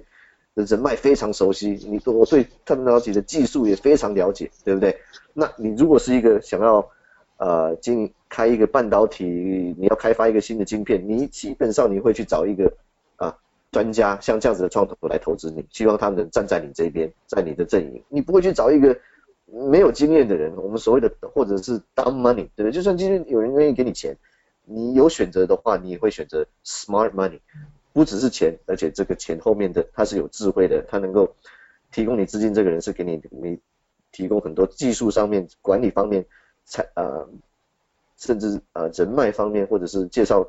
[0.55, 4.99] 的人脉非常熟悉，你我对半导体的技术也非常了解，对不对？
[5.33, 6.89] 那你如果是一个想要
[7.37, 12.73] 呃经开一个半导体，你要开发一个新的晶片，你基本上你会去找一个
[13.17, 13.37] 啊
[13.71, 18.99] 专家，像这样子的创投来投资你，希望他能站在你这边，在你的阵营，你不会去找一个。
[19.69, 22.73] 没有经验的人，我们所谓的或者是 dumb money，对不对？
[22.73, 24.17] 就算今天有人愿意给你钱，
[24.65, 27.41] 你有选择的话，你也会选择 smart money，
[27.93, 31.35] 不只是钱，而且这个钱后面的他是有智慧的，他能够
[31.91, 33.59] 提供你资金，这个人是给你你
[34.11, 36.27] 提供很多技术上面、管理方面、
[36.65, 37.29] 才呃，
[38.17, 40.47] 甚至呃人脉方面，或者是介绍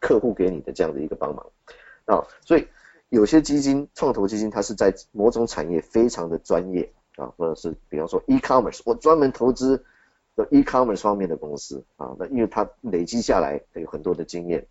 [0.00, 1.46] 客户给你的这样的一个帮忙
[2.04, 2.26] 啊。
[2.44, 2.66] 所以
[3.08, 6.92] 有些基金，创投基金，它是在某种产业非常的专业。
[7.16, 9.84] 啊，或者是比方说 e-commerce，我专门投资
[10.50, 14.64] e-commerce 方面的公司啊，那因为它累积下来有很多的经验。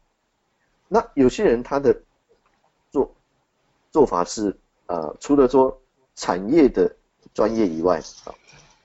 [0.88, 2.02] 那有些人他的
[2.91, 3.12] 做
[3.91, 5.78] 做法是呃，除了说
[6.15, 6.95] 产业的
[7.34, 8.34] 专业以外啊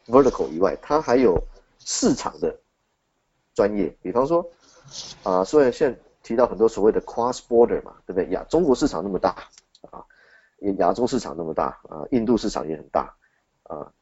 [0.07, 1.41] ，vertical 以外，他还有
[1.79, 2.59] 市场的
[3.55, 3.97] 专业。
[4.03, 4.45] 比方说
[5.23, 8.29] 啊，虽然现在提到很多所谓的 cross border 嘛，对不对？
[8.31, 9.37] 亚中国市场那么大
[9.91, 10.05] 啊，
[10.79, 13.15] 亚洲市场那么大啊，印度市场也很大。
[13.63, 13.93] 啊，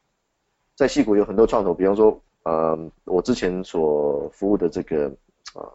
[0.74, 5.06] 在戏谷有很多创投，比方说，呃，我之前所服务的这个
[5.54, 5.68] 啊，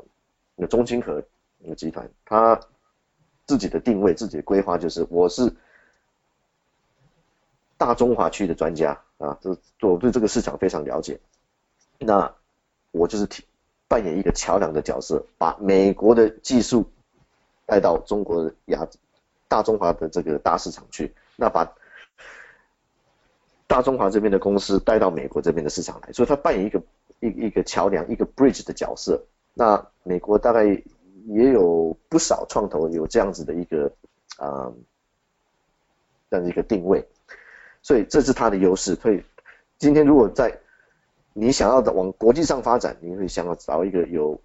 [0.55, 1.23] 那中金河
[1.65, 2.59] 那个集团，他
[3.47, 5.51] 自己的定位、自己的规划就是，我是
[7.77, 11.19] 大中华区的专家啊，就我对这个市场非常了解，
[11.97, 12.31] 那
[12.91, 13.43] 我就是替
[13.87, 16.85] 扮演一个桥梁的角色，把美国的技术
[17.65, 18.87] 带到中国的亚
[19.47, 21.73] 大中华的这个大市场去，那把。
[23.67, 26.79] 大中华这边的公司带到美国这边的市场来，所以他扮演一个
[27.19, 29.19] 一一个桥梁、一个 bridge 的角色。
[29.55, 30.63] 那美国大概
[31.25, 33.91] 也有不少创投有这样子的一个
[34.37, 34.71] 啊
[36.29, 37.05] 这样的一个定位，
[37.81, 38.95] 所以这是它的优势。
[38.95, 39.23] 所以
[39.77, 40.59] 今天如果在
[41.33, 44.39] 你想要往国际上发展，你会想要找一个有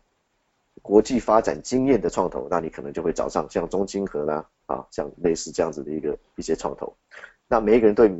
[0.83, 6.95] 国际发展经验的创投，那你可能就会找上像中金和啦啊，像类似这样子的一个一些创投。
[7.49, 8.11] 那每一个人对。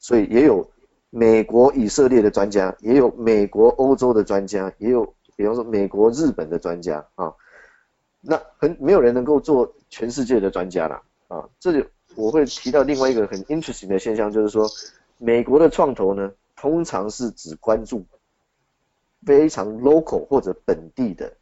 [0.00, 0.70] 所以也有
[1.08, 7.32] 美国以色列的专家，也有美国欧洲的专家，也有比方说美国日本的专家啊。
[8.26, 11.48] 那很没有人能够做全世界的专家了啊。
[11.60, 11.84] 这里
[12.16, 14.68] 我会提到另外一个很 interesting 的现象，就是说
[15.18, 18.04] 美国的创投呢，通常是只关注
[19.24, 21.34] 非常 local 或者本地的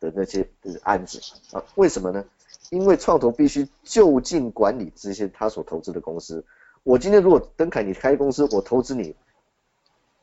[0.00, 0.48] 的那些
[0.82, 1.20] 案子
[1.52, 1.62] 啊。
[1.74, 2.24] 为什么呢？
[2.70, 6.44] 因为创投必须就近管理这些他所投资的公司。
[6.82, 9.14] 我今天如果登凯你开公司，我投资你，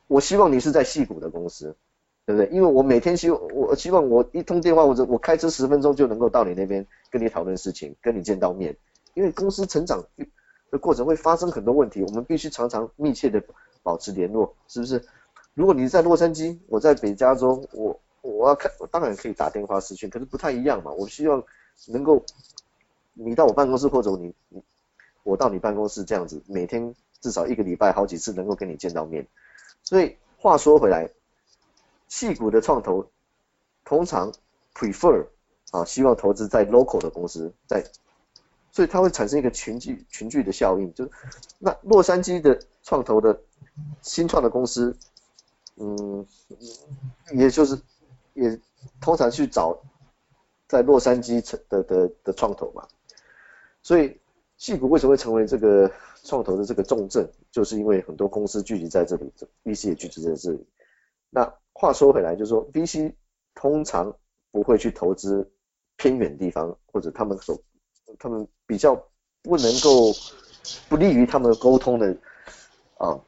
[0.08, 1.76] 我希望你是在细谷的公司，
[2.26, 2.50] 对不对？
[2.52, 8.76] 因为我每天希望，我希望我一通电话或者我开车十分钟就能够到你那边跟你讨论事情，跟你见到面。
[9.14, 10.04] 因为公司成长
[10.72, 13.44] 的过程会发生很多问题，我们必须常常密切的
[13.84, 15.04] 保持联络，是不是？
[15.54, 20.92] 如果你在洛杉矶，我在北加州，我我要看，我当然可以打电话私讯，可是不太一样嘛。
[20.92, 21.44] 我希望
[21.88, 22.24] 能够
[23.14, 24.62] 你到我办公室或者你你。
[25.26, 29.26] 我到你办公室这样子，每天至少一个礼拜好几次能够跟你见到面。
[29.82, 31.10] 所以话说回来，
[32.14, 33.10] 细股的创投
[33.84, 34.32] 通常
[34.76, 35.26] prefer
[35.72, 37.84] 啊，希望投资在 local 的公司，在，
[38.72, 41.12] 所以它会产生一个群聚群聚的效应，就是
[41.58, 43.42] 那洛杉矶的创投的
[44.04, 44.96] 新创的公司，
[45.78, 46.24] 嗯，
[47.34, 47.82] 也就是
[48.36, 48.60] 也
[49.02, 49.82] 通常去找
[50.68, 52.88] 在洛杉矶的的的创投嘛，
[53.82, 54.20] 所以。
[54.56, 55.92] 戏股为什么会成为这个
[56.24, 57.30] 创投的这个重镇？
[57.52, 59.30] 就是因为很多公司聚集在这里
[59.66, 60.66] ，VC 也聚集在这里。
[61.34, 63.14] 那话说回来，就是说 VC
[63.56, 64.16] 通常
[64.52, 65.52] 不会去投资
[65.98, 67.60] 偏远地方，或者他们所
[68.20, 68.96] 他们比较
[69.42, 70.14] 不能够
[70.88, 72.16] 不利于他们沟通的
[72.98, 73.20] 啊。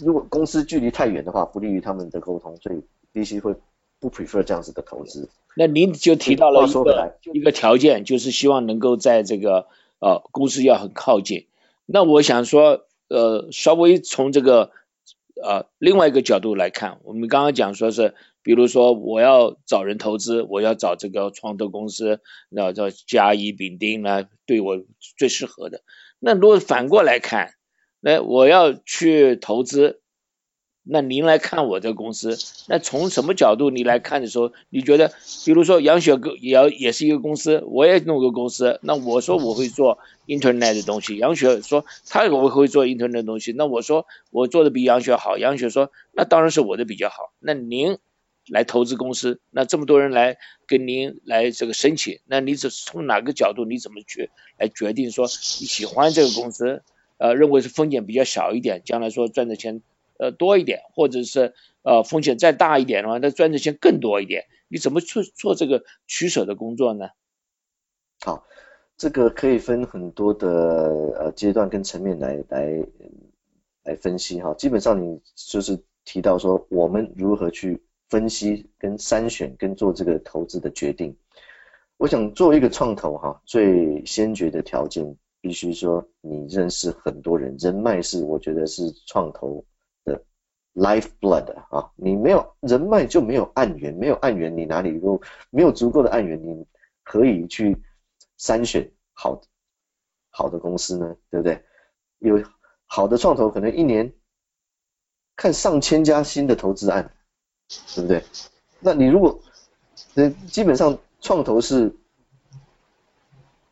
[0.00, 2.82] 如果公司距离太远的话，不利于他们的沟通，所以
[3.14, 3.54] VC 会
[4.00, 5.28] 不 prefer 这样子的投资。
[5.54, 9.68] 那您就提到了一个一个条件，就是希望能够在这个。
[9.98, 11.46] 呃，公司要很靠近。
[11.86, 14.70] 那我想说，呃，稍微从这个
[15.42, 24.82] 呃另外一个角度来看，我们刚刚讲说是，比如说我要找人投资，我要找这个创投公司，那叫甲乙丙丁呢，对我
[25.16, 25.82] 最适合的。
[26.18, 27.54] 那如果反过来看，
[28.00, 30.00] 那我要去投资，
[30.88, 35.12] 那您来看我这个公司，那从什么角度你来看的时候，你觉得，
[35.44, 47.98] 比如说杨雪哥也要也是一个公司，我也弄个公司，那我说我会做 internet 的东西，杨雪说他我会做 internet 的东西，那我说我做的比杨雪好，杨雪说那当然是我的比较好，那您
[48.48, 56.82] 来投资公司，那这么多人来跟您来这个申请，那你是从哪个角度你怎么去来决定说你喜欢这个公司？
[57.18, 59.80] 呃，认为是风险比较小一点，将来说赚的钱
[60.18, 67.08] 呃多一点，或者是呃风险再大一点的话，那赚的钱更多一点，你怎么去做这个取舍的工作呢？
[68.24, 68.44] 好，
[68.96, 70.48] 这个可以分很多的
[71.18, 72.84] 呃阶段跟层面来来
[73.84, 74.54] 来分析哈。
[74.54, 81.16] 基本上你就是提到说我们如何去分析跟筛选跟做这个投资的决定。
[81.96, 85.16] 我想作为一个创投哈，最先决的条件。
[85.42, 89.64] 必须说，你认识很多人，人脉是我觉得是创投
[90.76, 91.90] life blood 啊。
[91.96, 95.20] 你没有人脉就没有案源，没有案源你哪里够？
[95.50, 96.64] 没有足够的案源，你
[97.02, 97.76] 可以去
[98.38, 99.40] 筛选好
[100.30, 101.16] 好的公司呢？
[101.30, 101.64] 对不对？
[102.18, 102.40] 有
[102.84, 104.12] 好的创投可能一年
[105.34, 107.12] 看上千家新的投资案，
[107.94, 108.22] 对不对？
[108.78, 109.40] 那你如果
[110.14, 111.96] 呃基本上创投是，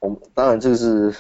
[0.01, 1.15] 我们当然这个是。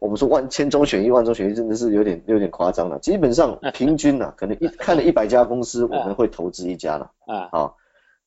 [0.00, 2.98] 我们说万千中选一，万中选一，真的是有点有点夸张了。
[3.00, 7.10] 基本上平均呢，可能一看了一百家公司，我们会投资一家了。
[7.26, 7.76] 啊，好，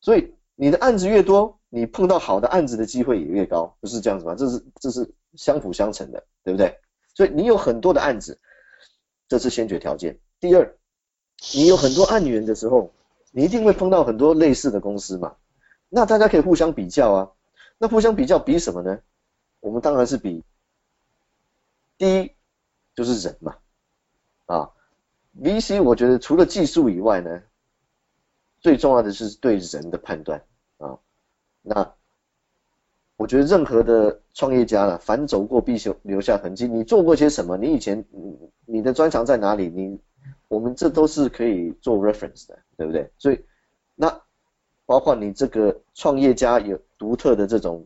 [0.02, 4.36] 所以你的案子越多，你碰到好的案子的机会也越高，不是这样子吗？
[4.36, 6.78] 这是这是相辅相成的，对不对？
[7.16, 8.40] 所以你有很多的案子，
[9.30, 10.20] 这是先决条件。
[10.42, 10.76] 第二，
[11.54, 12.92] 你有很多案源的时候，
[13.32, 15.36] 你一定会碰到很多类似的公司嘛。
[15.88, 17.32] 那大家可以互相比较啊。
[17.78, 19.00] 那互相比较比什么呢？
[19.62, 20.44] 我们当然是比。
[22.02, 22.32] 第一
[22.96, 23.58] 就是人嘛，
[24.48, 24.72] 啊
[25.40, 27.44] ，VC 我觉得除了技术以外呢，
[28.60, 30.44] 最重要的是对人的判断
[30.80, 30.98] 啊。
[31.62, 31.94] 那
[33.18, 36.68] 我觉得任何的创业家呢，凡走过必修留下痕迹。
[36.68, 37.56] 你做过些什么？
[37.56, 38.04] 你以前
[38.66, 39.70] 你的专长在哪里？
[39.70, 40.00] 你
[40.48, 43.12] 我们这都是可以做 reference 的，对不对？
[43.20, 43.46] 所以
[43.94, 44.24] 那
[44.88, 47.86] 包括你这个创业家有独特的这种。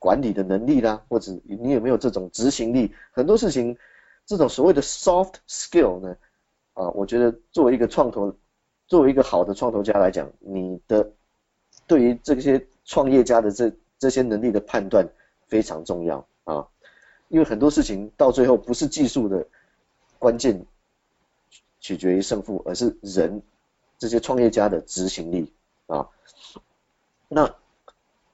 [0.00, 2.92] 管理的能力啦，或者你有没有这种执行力？
[3.12, 3.76] 很多事情，
[4.26, 6.16] 这种所谓的 soft skill 呢，
[6.72, 8.34] 啊，我觉得作为一个创投，
[8.88, 11.12] 作为一个好的创投家来讲，你的
[11.86, 15.06] 对于这些创业家的这这些能力的判断
[15.46, 16.66] 非常重要啊，
[17.28, 19.46] 因为很多事情到最后不是技术的
[20.18, 20.64] 关键
[21.78, 23.42] 取决于胜负，而是人
[23.98, 25.52] 这些创业家的执行力
[25.86, 26.08] 啊。
[27.28, 27.54] 那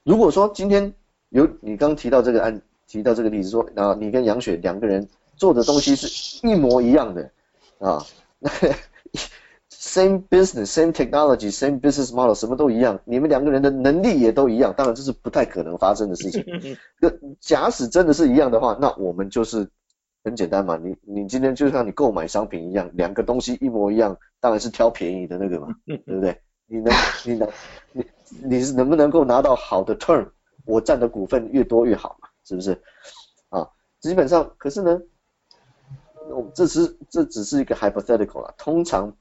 [0.04, 0.94] 如果说今天，
[1.30, 7.30] 有你刚提到这个案，提到这个例子说，啊，你跟杨雪两个人做的东西是一模一样的
[7.78, 8.04] 啊，
[8.38, 8.50] 那
[9.70, 16.44] same business, same technology, same business model，什么都一样，你们两个人的能力也都一样，当然这是不太可能发生的事情。
[17.00, 17.10] 那
[17.40, 19.68] 假使真的是一样的话，那我们就是
[20.24, 26.40] 很简单嘛，你你今天就像你购买商品一样，两个东西一模一样，当然是挑便宜的那个嘛，对不对？
[26.68, 26.92] 你能
[27.24, 27.48] 你能
[27.92, 28.04] 你
[28.42, 30.28] 你是能不能够拿到好的 turn？
[30.66, 32.82] 我占的股份越多越好嘛，是不是？
[33.48, 35.00] 啊，基本上，可是呢，
[36.28, 39.16] 我这是这只是一个 hypothetical 啦，通常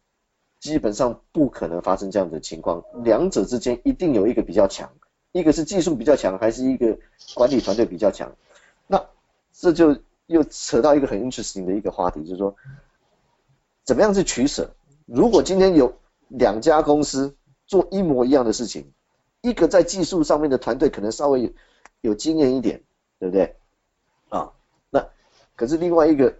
[0.59, 4.91] 基本上不可能发生这样的情况，两者之间一定有一个比较强，
[5.31, 6.97] 一个是技术比较强，还是一个
[7.35, 8.35] 管理团队比较强？
[8.87, 9.05] 那
[9.53, 12.55] 这就又扯到一个很 interesting 的一个话题，就是说，
[13.83, 14.75] 怎么样去取舍？
[15.05, 18.91] 如果今天有两家公司做一模一样的事情。
[19.45, 21.53] 一个在技术上面的团队可能稍微
[22.01, 22.81] 有经验一点，
[23.19, 23.55] 对不对？
[24.29, 24.51] 啊，
[24.89, 25.07] 那
[25.55, 26.35] 可是另外一个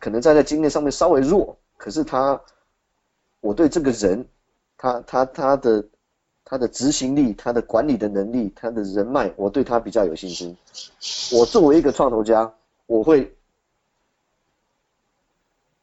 [0.00, 2.42] 可能在在经验上面稍微弱，可是他
[3.40, 4.26] 我对这个人，
[4.76, 5.86] 他他他的
[6.44, 10.56] 他的执行力、他的管理的能力、他的人脉，我对他比较有信心。
[11.32, 12.52] 我作为一个创投家，
[12.86, 13.32] 我会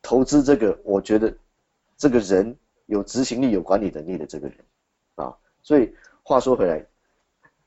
[0.01, 1.33] 投资这个，我觉得
[1.95, 4.57] 这个人有执行力、有管理能力的这个人。
[5.63, 6.85] 所以话说回来，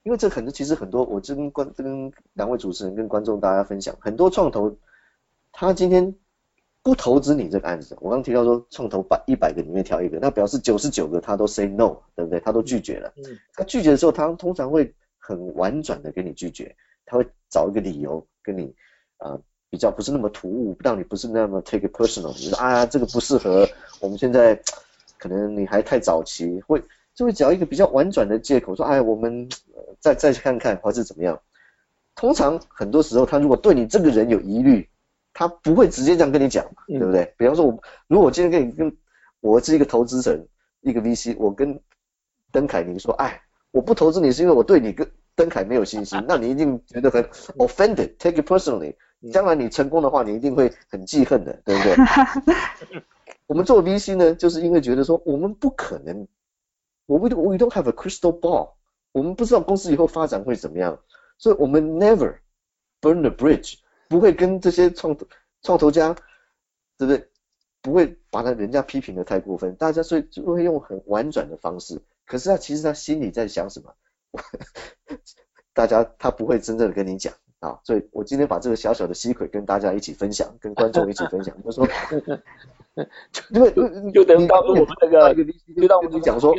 [0.02, 4.76] 因为这很多其实很多，我跟观跟两位主持人跟观众大家分享，很多创投
[5.50, 6.14] 他今天
[6.82, 12.38] 不投资你这个案子，我刚提到说创投百一百个里面挑一个，那表示九十九个他都 say no，对不对？
[12.38, 13.12] 他都拒绝了。
[13.54, 18.72] 他拒绝的时候，他通常会很婉转的给你拒绝，他会找一个理由跟你
[19.16, 19.40] 啊
[19.70, 23.66] 比较不是那么突兀，让你不是那么 take personal，你说啊这个不适合，
[24.00, 24.60] 我们现在
[25.18, 26.80] 可能你还太早期会。
[27.16, 29.48] 就会找一个比较婉转的借口，说，哎，我们
[29.98, 31.40] 再再去看看，或是怎么样。
[32.14, 34.88] 通常很多时候，他如果对你这个人有疑虑，
[35.32, 37.34] 他不会直接这样跟你讲嘛，对不对？
[37.36, 38.96] 比方说，我如果我今天跟你跟
[39.40, 40.46] 我是一个投资人，
[40.82, 41.80] 一个 VC，我跟
[42.52, 47.22] 邓凯宁说，哎，我不投资你是因为我对你跟邓凯没有信心， 那你一定觉得很
[47.58, 48.94] offended，take it personally。
[49.32, 53.02] 将来你成功的话，你一定会很记恨的，对不对？
[53.48, 56.26] 我们做 VC 呢，就是因为觉得说我们不可能，
[57.06, 58.74] 我 we we don't have a crystal ball，
[59.12, 61.00] 我们不知道公司以后发展会怎么样，
[61.38, 62.38] 所以我们 never
[63.00, 63.78] burn the bridge，
[64.08, 65.26] 不会跟这些创投
[65.62, 66.14] 创投家，
[66.98, 67.28] 对不对？
[67.82, 73.94] 不会把他人家批评的太过分，大家所以就会用很婉转的方式，可是他其实他心里在想什么，
[75.72, 77.32] 大家他不会真正的跟你讲。
[77.60, 81.86] 啊，所以我今天把这个小小的 secret 跟大家一起分享，跟观众一起分享，就说，
[83.50, 83.70] 因为
[84.12, 86.54] 就等于当我们那个，就当我们讲说，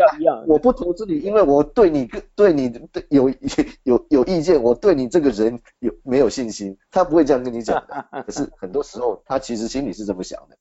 [0.47, 2.71] 我不投资你，因为我对你对你
[3.09, 3.29] 有
[3.83, 8.05] 有有意见，我对你这个人有没有信心，他不会这样跟你讲的。
[8.25, 10.57] 可是很多时候他其实心里是这么想的。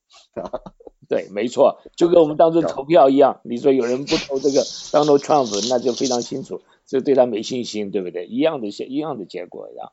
[1.09, 8.25] 对，没错，就跟我们当初投票一样，你说有人不投这个 Donald Trump，那就非常清楚，这对他没信心，对不对？
[8.25, 9.91] 一样的一样的结果呀。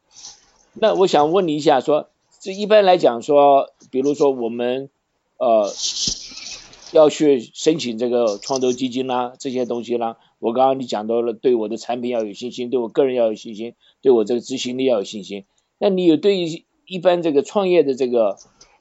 [0.73, 2.09] 那我想问你一下，说
[2.41, 4.89] 这一般来讲说，比如说我们
[5.39, 5.71] 呃
[6.93, 15.45] 要去申请这个创投基金啦，这些东西啦，我刚刚你讲到了，对我的产品要有信心，对我个人要有信心，对我这个执行力要有信心。
[15.79, 16.39] 那你有对
[16.87, 18.39] 一般这个创业的这个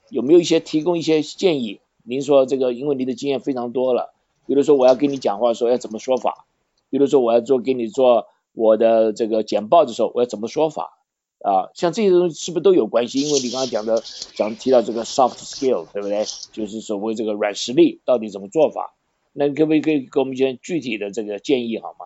[0.10, 1.80] 有没有一些提供一些建议？
[2.04, 4.14] 您说这个，因为你的经验非常多了，
[4.46, 6.46] 比如说我要跟你讲话说要怎么说法，
[6.94, 11.00] 比如说我要做给你做我的这个简报的时候，我要怎么说法？
[11.40, 13.20] 啊，像这些东西是不是都有关系？
[13.22, 14.04] 因为你刚刚讲的
[14.36, 16.24] 讲提到这个 soft skill，对不对？
[16.52, 18.94] 就是所谓这个软实力到底怎么做法？
[19.32, 22.06] 那可不可以给我们一些具体的这个建议好吗？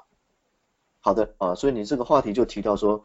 [1.01, 3.03] 好的啊，所以你这个话题就提到说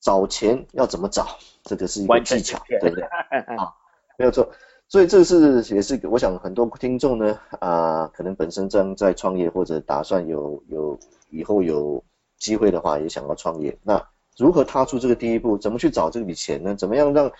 [0.00, 3.04] 找钱要怎么找，这个是一个技巧，对不对？
[3.04, 3.76] 啊，
[4.18, 4.50] 没有错。
[4.92, 10.98] 所以这是也是我想很多听众呢啊，可能本身正在创业或者打算有有
[11.30, 12.04] 以后有
[12.36, 14.06] 机会的话也想要创业，那。
[14.38, 15.58] 如何踏出这个第一步？
[15.58, 16.74] 怎么去找这笔钱呢？
[16.74, 17.30] 怎么样让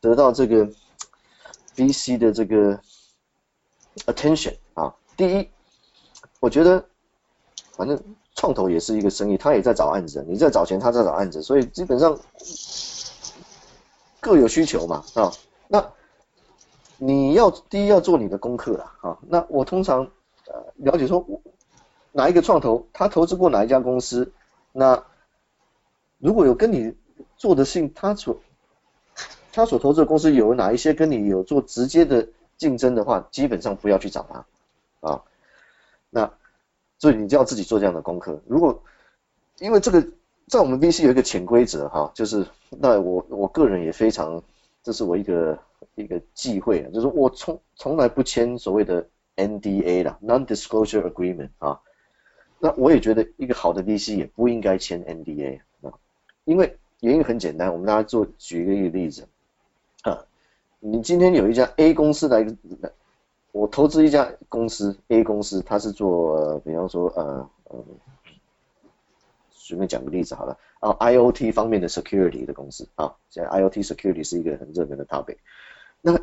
[0.00, 0.68] 得到这个
[1.74, 2.80] VC 的这个
[4.06, 4.94] attention 啊？
[5.16, 5.48] 第一，
[6.38, 6.84] 我觉得
[7.72, 8.00] 反正
[8.36, 12.16] 创投也是一个生意，他也在找案子，你在找钱，他在找案子，所以基本上
[14.20, 15.32] 各有需求嘛啊。
[15.66, 15.84] 那
[16.98, 19.18] 你要第一要做你的功课了啊。
[19.28, 20.10] 那我通常
[20.46, 21.24] 呃了解说
[22.12, 24.32] 哪一个创投他投资过哪一家公司，
[24.72, 25.04] 那。
[26.18, 26.94] 如果有跟你
[27.36, 28.40] 做的信，他所
[29.52, 32.26] 他所投资的公司有哪一些跟你有做直接的
[32.56, 35.22] 竞争的话，基本上不要去找他啊。
[36.08, 36.32] 那
[36.98, 38.40] 所以你就要自己做这样的功课。
[38.46, 38.82] 如果
[39.58, 40.06] 因为这个
[40.48, 44.42] 在我们 VC 有一个潜规则哈，就是那我我个人也非常，
[44.82, 45.58] 这是我一个
[45.96, 51.80] 一个忌讳啊，就是我从从来不签所谓的 NDA 啦，Non-Disclosure Agreement 啊。
[52.58, 55.92] 那我也觉得一个好的 VC 也不应该签 NDA 啊。
[56.44, 59.26] 因为原因很简单，我们大家做举一个例子
[60.02, 60.24] 啊，
[60.80, 62.46] 你今天有一家 A 公司来，
[63.52, 67.84] 我投资一家公司 A 公司，它是做比方说呃呃，
[69.50, 75.36] 随便讲个例子好了啊，IOT 方面的 security 的公司啊，现在 IOT security 是一个很热门的 topic，
[76.06, 76.20] 那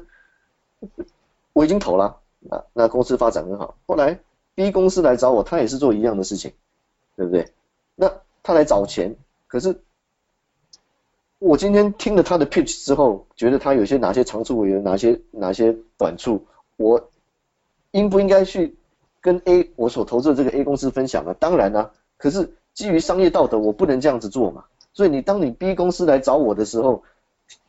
[1.52, 4.20] 我已经投了，那那公司发展很好，后来
[4.56, 6.54] B 公司来找我，他也是做一样的事情，
[7.18, 7.52] 对不对？
[7.96, 8.14] 那
[8.44, 9.18] 他来找钱，
[9.48, 9.82] 可是
[11.38, 16.46] 我今天听了他的 pitch 之后，觉得他有些哪些长处，有哪些哪些短处，
[16.78, 17.10] 我
[17.92, 18.78] 应不应该去
[19.20, 21.34] 跟 A 我所投资的这个 A 公司分享呢？
[21.34, 24.64] 当然啦，可是基于商业道德，我不能这样子做嘛。
[24.94, 27.04] 所以你当你 B 公司来找我的时候，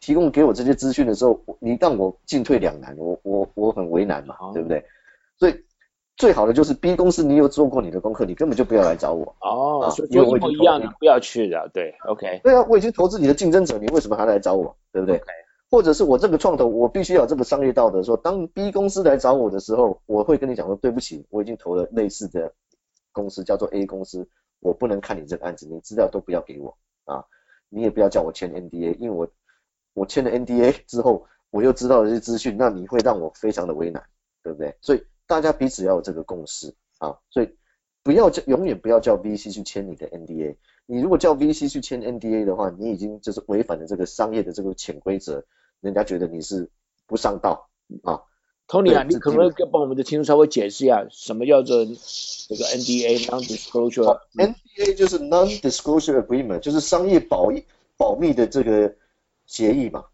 [0.01, 4.85] 提供给我这些资讯的时候，你让我进退两难，我我我很为难嘛，对不对？
[5.39, 5.65] 所以。
[6.17, 9.35] 最好的就是 B 公司，你有做过你的功课，你根本就不要来找我。
[9.41, 11.69] 哦，因为不一样，你不要去的。
[11.75, 12.41] 对，OK。
[12.45, 14.77] 对啊，我已经投资你的竞争者，你为什么还来找我？
[14.93, 15.21] 对不对？
[15.69, 22.53] 或者是我这个创投，我必须要这个商业道德，说当 B 公司来找我的时候，我会跟你讲说，对不起，我已经投了类似的
[23.11, 24.29] 公司，叫做 A 公司，
[24.61, 26.77] 我不能看你这个案子，你资料都不要给我
[27.07, 27.25] 啊，
[27.69, 29.27] 你也不要叫我签 NDA，因为我
[29.95, 34.05] 我签了 NDA 之后，我又知道这些资讯，那你会让我非常的为难，
[34.43, 34.77] 对不对？
[34.83, 35.03] 所以。
[35.27, 37.57] 大家彼此要有这个共识啊，所以
[38.03, 40.57] 不要叫永远不要叫 VC 去签你的 NDA。
[40.85, 45.43] 你如果叫 VC 去签 NDA 的话，你已经就是违反了这个商业的这个潜规则，
[45.81, 46.71] 人家觉得你是
[47.07, 47.71] 不上道
[48.03, 48.21] 啊。
[48.69, 57.51] Tony 啊，你可不可以帮我们的听众稍微解释一下，什么叫做这个 NDA（Non-Disclosure）？NDA 就是 Non-Disclosure Agreement，就是商业保
[57.97, 58.95] 保密的这个
[59.55, 60.05] 协议嘛。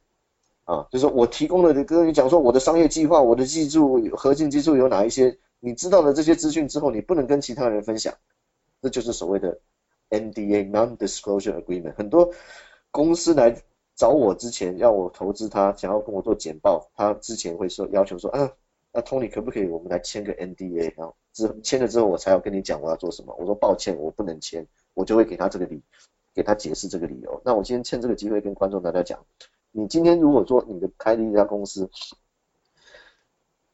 [0.64, 8.14] 啊，就是我提供的跟你讲说我的商业计划，我的技术核心技术有哪一些，你知道了这些资讯之后，你不能跟其他人分享，
[8.82, 9.58] 这就是所谓的
[10.10, 11.94] NDA Non-Disclosure Agreement。
[11.96, 12.32] 很多
[12.92, 13.56] 公司来
[13.96, 18.52] 找我之前要我投资他，想要跟我做简报，他之前会说要求说啊，
[18.92, 23.34] 那 Tony 可不可以我们来签个 NDA，然后之签了之后我才要跟你讲我要做什么。
[23.40, 25.82] 我说抱歉，我不能签，我就会给他这个理，
[26.40, 27.42] 给他解释这个理由。
[27.44, 29.26] 那我今天趁这个机会跟观众大家讲。
[29.72, 31.90] 你今天如果说你的开了一家公司，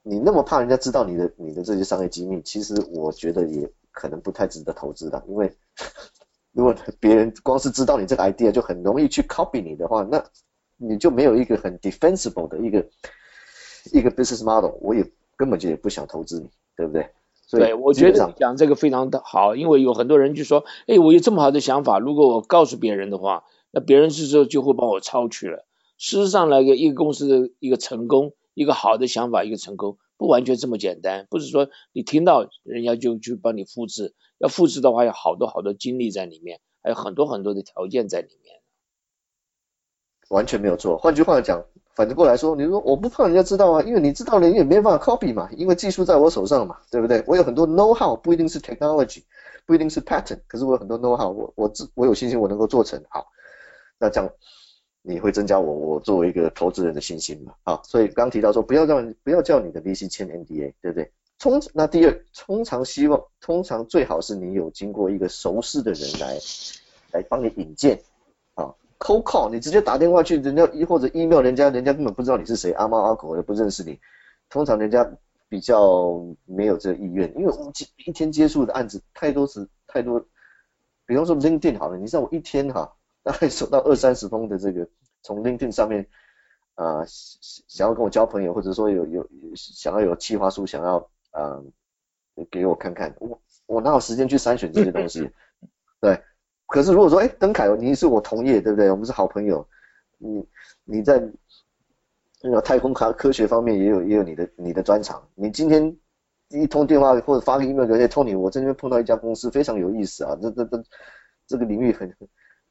[0.03, 5.57] 你那么怕人家知道你的你的这些商业机密，其实我觉得也可能不太值得投资的，因为
[6.51, 10.25] 如果别人光是知道你这个 idea 就很容易去 copy 你的话，那
[10.77, 12.85] 你就没有一个很 defensible 的一个
[13.93, 17.09] 一个 business model，我也根本就也不想投资你，对不对？
[17.51, 25.65] 对，我觉得讲这个非常的好，因为有很多人就说，哎，我有这么好的想法，如果我告诉别人的话，那别人是说就会帮我抄去了。
[25.97, 31.27] 事实上，来个一个公司的一个成功，一个好的想法，一个成功，不完全这么简单。
[31.31, 38.61] 不是说你听到人家就去帮你复制，要复制的话，有好多好多精力在里面，还有很多很多的条件在里面。
[40.29, 40.99] 完全没有错。
[40.99, 41.65] 换句话讲，
[41.97, 47.25] 反正过来说，你说我不怕人家知道啊，因为你知道了，你也没办法 copy 嘛，因为技术在我手上嘛，对不对？
[47.27, 49.25] 我有很多 know how，不一定是 technology，
[49.65, 53.03] 不一定是 pattern，可是我有很多 know how，我我自我有信心我能够做成。
[53.09, 53.27] 好，
[53.99, 54.31] 那这样。
[55.09, 57.55] 你会增加我我作为一个投资人的信心嘛？
[57.63, 61.13] 好，所以刚提到说不要让不要叫你的 VC 签 NDA，对不对？
[61.39, 66.41] 通那第二，通常希望通常最好是你有经过一个熟识的人来
[67.13, 68.01] 来帮你引荐
[68.99, 73.99] ，cold call，你直接打电话去人家或者 email 人家，人家根本不知道你是谁，阿猫阿狗也不认识你，
[74.49, 75.09] 通常人家
[75.49, 77.73] 比较没有这个意愿，因为我
[78.05, 80.25] 一天接触的案子太多是太多，
[81.07, 82.93] 比方说 LinkedIn 好了，你知道我一天哈。
[83.27, 84.89] 大概收到二三十封的这个
[85.21, 86.07] 从 LinkedIn 上面
[86.77, 91.61] 啊想要跟我交朋友，或者说有有想要有计划书想要啊
[92.49, 95.29] 给我看看，我我哪有时间去筛选这些东西？
[96.01, 96.23] 对，
[96.67, 98.91] 可是如果说哎，邓凯，你是我同业，对不对？
[98.91, 99.67] 我们是好朋友，
[100.19, 100.47] 你
[100.85, 101.23] 你在
[102.43, 105.97] 那个太空科科学方面也有也有你的你的专长，你今天
[106.51, 110.83] 一通电话或者发个 email 给 Tony，我这边碰到一家公司非常有意思啊，这这这
[111.47, 112.15] 这个领域很。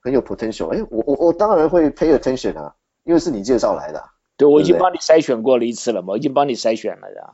[0.06, 2.76] 很有 potential，哎，我我我当然会 pay attention 啊，
[3.06, 4.08] 因为是你介绍来的。
[4.38, 7.34] 对，我已经帮你筛选过了一次了嘛，我已经帮你筛选了的。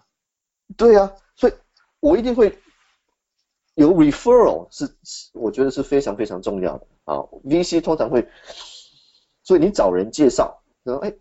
[0.78, 1.54] 对呀，所以
[2.00, 2.58] 我一定会
[3.82, 4.90] 有 referral，是
[5.34, 7.18] 我觉得是非常非常重要的啊。
[7.44, 8.28] VC 通常会，
[9.44, 11.14] 所以你找人介绍，然后哎，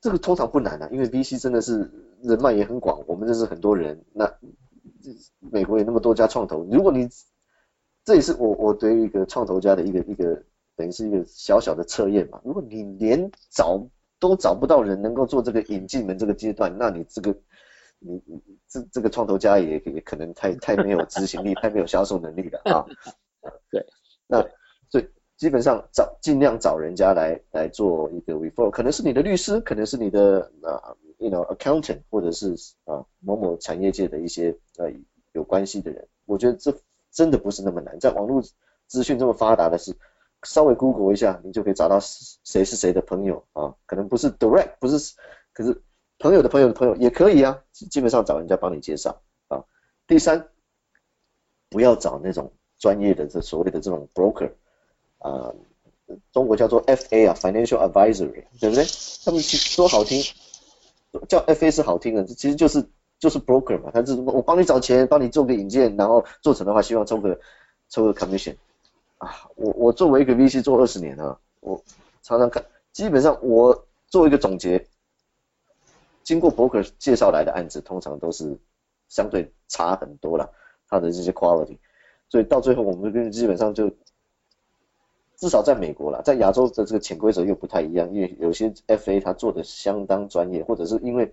[0.00, 1.90] 这个通常不难啊，因为 VC 真的是
[2.22, 4.30] 人脉也很广，我们认识很多人，那
[5.38, 7.08] 美国有那么多家创投，如果你
[8.04, 10.42] 这也是我我对于一个创投家的一个一个
[10.76, 12.40] 等于是一个小小的测验嘛。
[12.44, 13.86] 如果你连找
[14.18, 17.36] 都找不到人能够做这个引进门这个阶段，那你这个
[18.06, 22.86] 你你这这个创投家也也可能太太没有执行力，太没有销售能力了 啊。
[23.70, 23.84] 对，
[24.26, 24.40] 那
[24.90, 34.90] 所以基本上找尽量找人家来来做一个 referral，可能是你的律师，可能是你的啊，you know accountant，或者是啊某某产业界的一些呃
[35.32, 36.06] 有关系的人。
[36.26, 36.74] 我觉得这。
[37.16, 38.42] 真的不是那么难，在网络
[38.88, 39.94] 资讯这么发达的是，
[40.42, 45.14] 稍微 Google 一下，你就可以找到谁是谁的朋友啊，可能不是 direct，不是，
[45.52, 45.80] 可是
[46.18, 49.64] 朋友的朋友的朋友也可以啊，基本上找人家帮你介绍啊。
[50.06, 50.48] 第三，
[51.68, 54.50] 不要找那种专业的这所谓的这种 broker
[55.18, 55.52] 啊，
[56.32, 58.84] 中国叫做 FA 啊，financial advisory，对不对？
[59.24, 60.22] 他们说好听，
[61.28, 62.86] 叫 FA 是好听的，其实就是。
[63.20, 67.38] 就是 broker 嘛，他是我帮你找钱，帮你做个引荐，然后做成的话，希望抽个
[67.88, 68.56] 抽个 commission
[69.16, 69.48] 啊。
[69.54, 71.80] 我我作为一个 VC 做二十年了，我
[72.22, 72.62] 常常看，
[72.92, 74.84] 基本上我做一个总结，
[76.24, 78.58] 经过 broker 介绍来的案子，通常都是
[79.08, 80.50] 相对差很多了，
[80.88, 81.78] 他的这些 quality，
[82.28, 83.88] 所以到最后我们跟基本上就
[85.36, 91.32] 至少在美国了，在亚洲的这个潜规则又不太一样，因为有些 FA 他做的相当专业，或者是因为。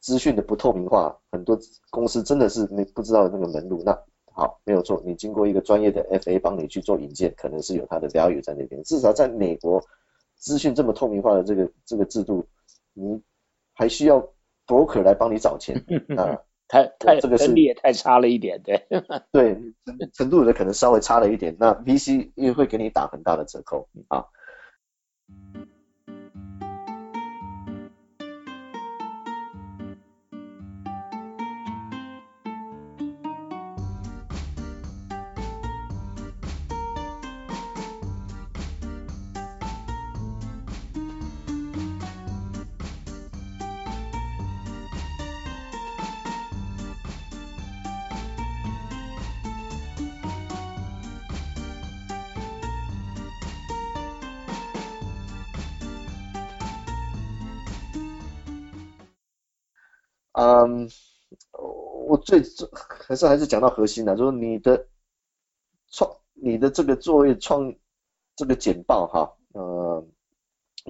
[0.00, 3.82] 资讯的不透明化，很多公司真的是没不知道那个门路。
[3.86, 3.98] 那
[4.34, 8.82] 好，没有错，你经过一个专业的 FA 帮你去做引荐，可能是有它的 value 在那边。
[8.84, 9.82] 至少在美国，
[10.36, 12.44] 资讯这么透明化的这个这个制度，
[12.92, 13.18] 你
[13.74, 14.30] 还需要
[14.66, 15.84] broker 来帮你找钱
[16.16, 16.40] 啊？
[16.66, 18.86] 太太这个能力也太差了一点，对
[19.30, 19.60] 对，
[20.14, 21.54] 程度的可能稍微差了一点。
[21.60, 24.24] 那 VC 也会给你打很大的折扣啊。
[60.44, 60.90] 嗯，
[62.06, 62.68] 我最最
[63.06, 64.86] 还是还是讲到核心的，就是你的
[65.90, 67.74] 创你的这个作业创
[68.36, 70.06] 这个简报哈，呃，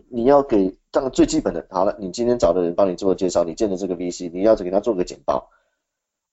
[0.09, 5.51] 你要给当最基本的，好了，你今天找的人帮你做介绍，你见的这个 VC，你要给他做个简报。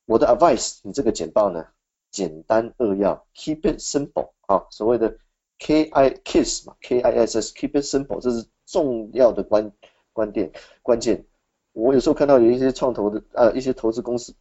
[0.05, 1.67] 我的 advice，你这个简报呢，
[2.09, 5.19] 简单扼要，keep it simple 啊，所谓的
[5.59, 9.72] K I KISS 嘛，K I S S，keep it simple，这是重要的关
[10.11, 10.51] 关键
[10.82, 11.28] 关键。
[11.74, 14.36] 我有时候看到有一些创投的呃一些投资公司、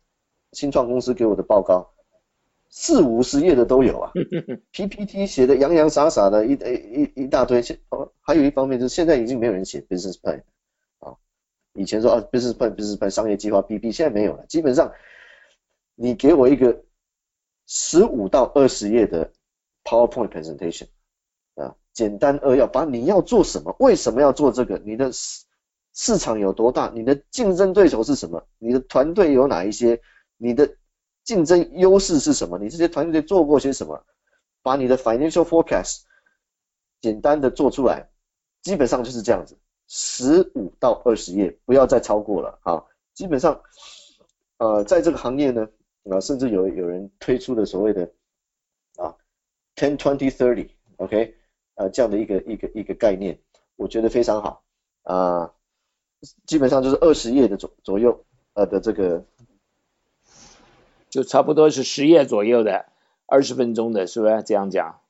[0.52, 1.90] 新创公司给我的报告，
[2.68, 4.12] 四五十页的都有啊，
[4.72, 7.62] PPT 写的洋洋洒洒的一一一大堆。
[7.62, 10.42] 现哦，还有一方面就是现在已经没有人写 business plan
[10.98, 11.14] 啊，
[11.72, 14.44] 以前说啊 business plan business plan 商业计划 BP，现在没有了。
[14.46, 14.92] 基本上
[15.94, 16.82] 你给我一个
[17.66, 19.32] 十五到二十页的
[19.84, 20.88] PowerPoint presentation
[21.54, 25.12] 啊，简单扼要，把你要做什么，为什么要做这个，你的。
[25.92, 26.90] 市场有多大？
[26.94, 28.46] 你的竞争对手是什么？
[28.58, 30.00] 你的团队有哪一些？
[30.36, 30.76] 你的
[31.24, 32.58] 竞争优势是什么？
[32.58, 34.04] 你这些团队做过些什么？
[34.62, 36.02] 把你的 financial forecast
[37.00, 38.10] 简单的做出来，
[38.62, 42.84] 基本上就是这样子，十五到二十页，不要再超过了啊。
[43.14, 43.62] 基本上，
[44.58, 45.68] 呃，在这个行业呢，
[46.10, 48.10] 啊，甚至有有人推出的所谓的
[48.96, 49.16] 啊
[49.76, 51.34] ten twenty thirty，OK，
[51.74, 53.38] 呃，这样的一个一个一个概念，
[53.76, 54.62] 我觉得非常好
[55.02, 55.52] 啊。
[56.46, 59.24] 基本上就是二十页的左左右，呃的这个，
[61.08, 62.86] 就差不多是十页左右的，
[63.26, 65.00] 二十分钟的是不是这样讲？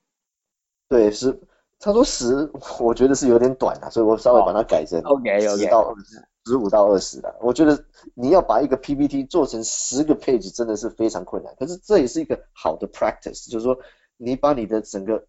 [0.89, 1.41] 对，是
[1.79, 2.51] 他说十，
[2.81, 7.37] 我觉得是有点短啊，所以我稍微把它改成 OK OK 到二十，十五到二十的。
[7.41, 7.85] 我觉得
[8.15, 13.79] 你要把一个 PPT 做成十个 page 真的是非常困难，可是这也是一个好的 practice，就是说
[14.17, 15.25] 你把你的整个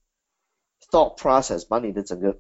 [0.92, 2.38] thought process，把你的整个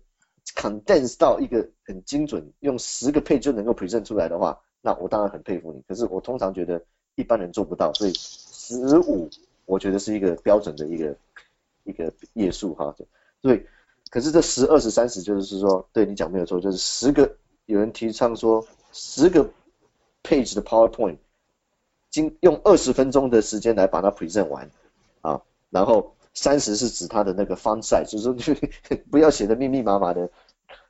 [0.56, 5.82] condense 到一个很精准，用十个配就能够 present 出来的话，那我当然很佩服你。
[5.88, 6.84] 可是我通常觉得
[7.16, 9.30] 一般人做不到，所以十五
[9.66, 11.16] 我觉得是一个标准的一个
[11.84, 12.96] 一个页数哈。
[13.42, 13.66] 对，
[14.10, 17.36] 可是这十、二十、三十就是说，对你讲没有错，就是十个
[17.66, 19.50] 有人提倡说十个
[20.24, 21.18] page 的 PowerPoint，
[22.10, 24.70] 经用二十分钟的时间来把它 present 完
[25.22, 26.16] 啊，然后。
[26.34, 28.34] 三十是指它的那个 font size，就是说
[29.11, 30.29] 不要写的密密麻麻的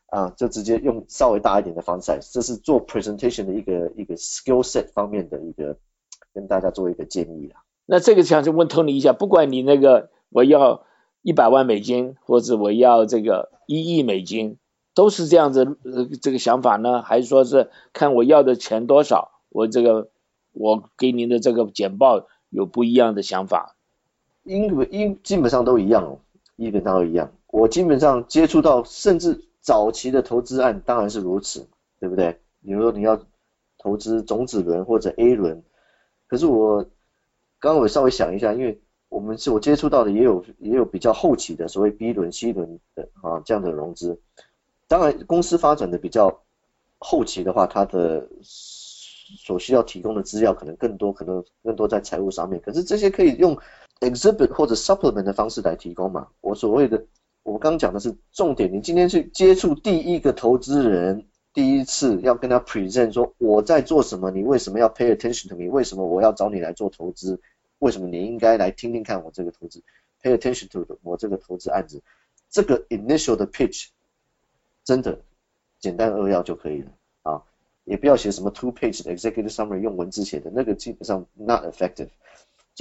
[0.08, 2.32] 啊，就直接用稍微大一点的 font size。
[2.32, 5.78] 这是做 presentation 的一个一个 skill set 方面的一个
[6.34, 7.64] 跟大家做一个建议啦。
[7.86, 10.86] 那这个想就问 Tony 一下，不管你那个我要
[11.22, 14.58] 一百万美金，或者我要这个一亿美金，
[14.94, 20.10] 都是这样子呃这个想法呢，还是说是看我要的钱多少，我这个
[20.52, 23.76] 我给您的这个简报有不一样的想法？
[24.44, 26.20] 因为因基本上都一样哦，
[26.58, 27.32] 基本上都一样。
[27.48, 31.68] 我基本上接触到，甚至早期的投资案当然是如此，
[32.00, 32.40] 对不对？
[32.64, 33.22] 比如说你要
[33.78, 35.64] 投资种子轮或者 A 轮，
[36.28, 36.84] 可是我
[37.60, 44.20] 刚刚我稍微想一下，因为我们是我接触到的也有也有比较后期的所谓 B 轮、C 轮的啊这样的融资。
[44.88, 46.42] 当然公司发展的比较
[47.00, 52.62] 后期的话，它的所需要提供的资料可能更多，可能更多在财务上面。
[52.62, 53.58] 可是这些可以用。
[54.02, 56.28] Exhibit 或者 supplement 的方式来提供嘛？
[56.42, 57.06] 我所谓的，
[57.44, 58.74] 我刚讲的是重点。
[58.74, 65.70] 你今天去接触第一个投资人，第一次要跟他 present 说我在做什么，你为什么要 pay attention to me？
[65.70, 67.40] 为什么我要找你来做投资？
[67.80, 69.82] 为什么你应该来听听看我这个投资
[70.22, 72.02] ？pay attention to 我这个投资案子，
[72.50, 73.88] 这个 initial 的 pitch
[74.84, 75.22] 真的
[75.80, 76.92] 简单扼要就可以了
[77.22, 77.44] 啊，
[77.84, 82.10] 也不要写什么 two page 的 executive summary 用文字写的那个基本上 not effective。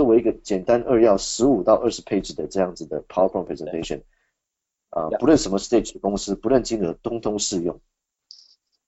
[0.01, 4.01] 作为一个简单扼要十五到二十 page 的这样子的 PowerPoint presentation，
[4.89, 7.81] 啊，不论什么 stage 的公司，不论金额，通通适用。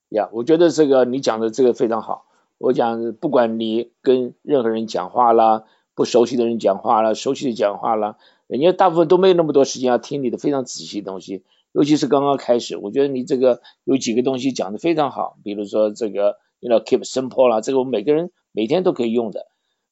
[0.09, 2.25] 呀，我觉得这个你讲的这个非常好。
[2.57, 11.43] 我讲，不管你跟任何人讲话啦，不熟悉的人讲话啦，熟悉的讲话啦，人家大部分都没有那么多时间要听你的非常仔细的东西。
[11.73, 19.45] 尤其是刚刚开始，我觉得你这个有几个东西讲的非常好，比如说这个，you know keep simple 啦，这个我们每个人每天都可以用的。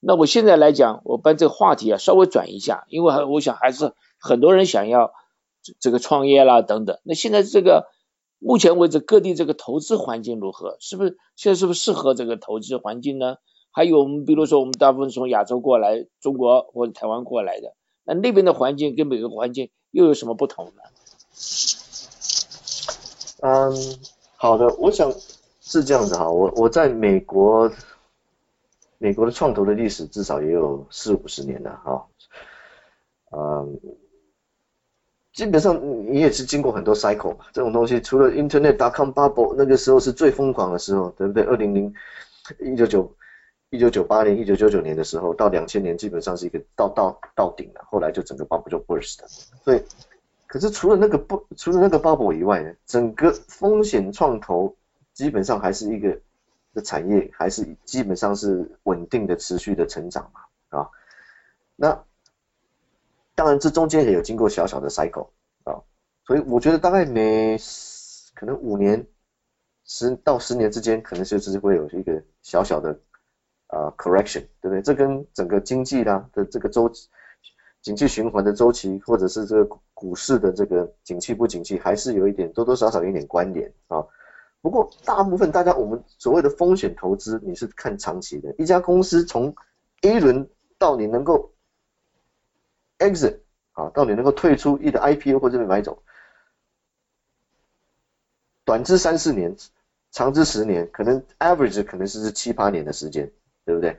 [0.04, 5.12] 那我现在来讲，我把这个话题啊稍微转一下，因为我想还是很多人想要
[5.80, 6.97] 这个创业啦等等。
[7.04, 7.86] 那现在这个
[8.39, 10.76] 目前为止各地这个投资环境如何？
[10.80, 13.36] 是不是现在是不是适合这个投资环境呢？
[13.70, 20.82] 还有我们比如说我们大部分从亚洲过来，中国或者台湾过来的，那那边的环境跟美国环境又有什么不同呢？
[23.41, 23.99] 嗯，
[24.36, 25.14] 好的，我想
[25.60, 27.72] 是这样子哈，我我在美国。
[29.02, 32.06] 美国的创投的历史至少也有四五十年了哈，
[33.32, 33.80] 嗯，
[35.34, 41.41] 基本上你也是经过很多 cycle 嘛，这种东西除了 Internet dot com bubble 那个时候是最疯狂的时候，对不对？
[41.45, 41.91] 二零零
[42.60, 43.16] 一九九
[43.72, 49.18] 一九九八年、一九九九年的时候，到两千年基本上是一个到到到顶了，后来就整个 bubble 就 burst。
[49.64, 49.82] 所以，
[50.45, 54.76] 可是除了那个不除了那个 bubble 以外呢，整个风险创投
[55.16, 56.20] 基本上还是一个
[56.74, 60.89] 的产业，还是基本上是稳定的、持续的成长嘛啊。
[61.76, 62.03] 那
[63.36, 65.30] 当然这中间也有经过小小的 cycle
[65.63, 65.82] 啊，
[66.26, 67.57] 所以我觉得大概每
[68.36, 69.07] 可能五年。
[69.84, 72.97] 十到十年之间，可能就是会有一个小小的
[73.67, 74.82] 啊 correction，对不对？
[74.82, 76.89] 这跟整个经济啦的这个周
[77.82, 84.05] 景气循环的周期，或者是这个股市的这个景气不景气，还是有一点多多少少有一点关联啊。
[84.62, 89.55] 不过大部分大家我们所谓的风险投资，你是看长期的，一家公司从
[90.01, 91.53] A 轮到你能够
[92.99, 93.39] exit
[93.74, 96.03] 啊，到你能够退出，一的 IPO 或者被买走，
[98.64, 99.55] 短至三四年。
[100.14, 103.32] 长至十年，可能 average 可能是七八年的时间，
[103.64, 103.97] 对不对？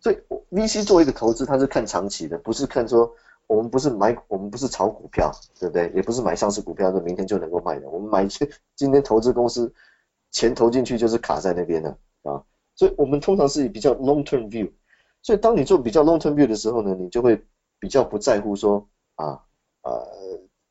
[0.00, 0.16] 所以
[0.50, 3.14] VC 做一个投资，它是看长期的，不是看说
[3.46, 5.92] 我们不是买，我们不是炒股票，对不对？
[5.94, 7.88] 也不是买上市股票，说明天就能够卖的。
[7.88, 8.26] 我们买
[8.74, 9.72] 今天投资公司，
[10.30, 11.90] 钱投进去就是卡在那边的
[12.22, 12.42] 啊。
[12.74, 14.72] 所以我们通常是以比较 long term view。
[15.22, 17.44] 所以当你做比较 long term view 的时候呢，你就会
[17.78, 19.40] 比较不在乎说啊
[19.82, 20.06] 呃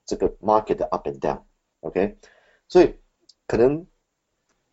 [0.05, 2.17] 这个 market 的 up and down，OK？
[2.67, 2.95] 所以
[3.47, 3.85] 可能。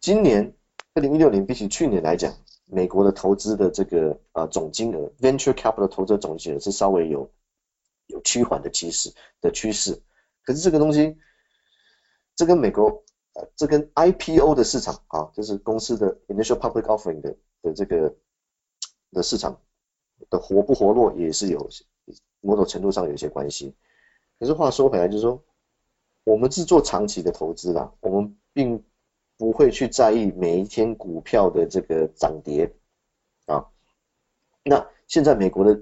[0.02, 0.54] 今年
[0.94, 2.32] 二零一六年比起去年来讲，
[2.64, 7.30] 美国的投资的这个呃总金额，venture capital 投资总金额是稍微有
[8.10, 10.02] 有趋缓的趋势的趋势。
[10.42, 11.16] 可是这个东西，
[12.36, 13.02] 这跟美国
[13.34, 18.14] 呃这跟 IPO 的市场啊，就是公司的 initial public offering 的的这个
[19.12, 19.60] 的市场
[20.28, 21.68] 的活不活络也是有
[22.40, 23.74] 某种程度上有一些关系。
[24.38, 25.42] 可是话说回来，就是说
[26.24, 28.84] 我们是做长期的投资啦，我们并。
[29.40, 32.70] 不会去在意每一天股票的这个涨跌
[33.46, 33.64] 啊。
[34.62, 35.80] 那现在美国的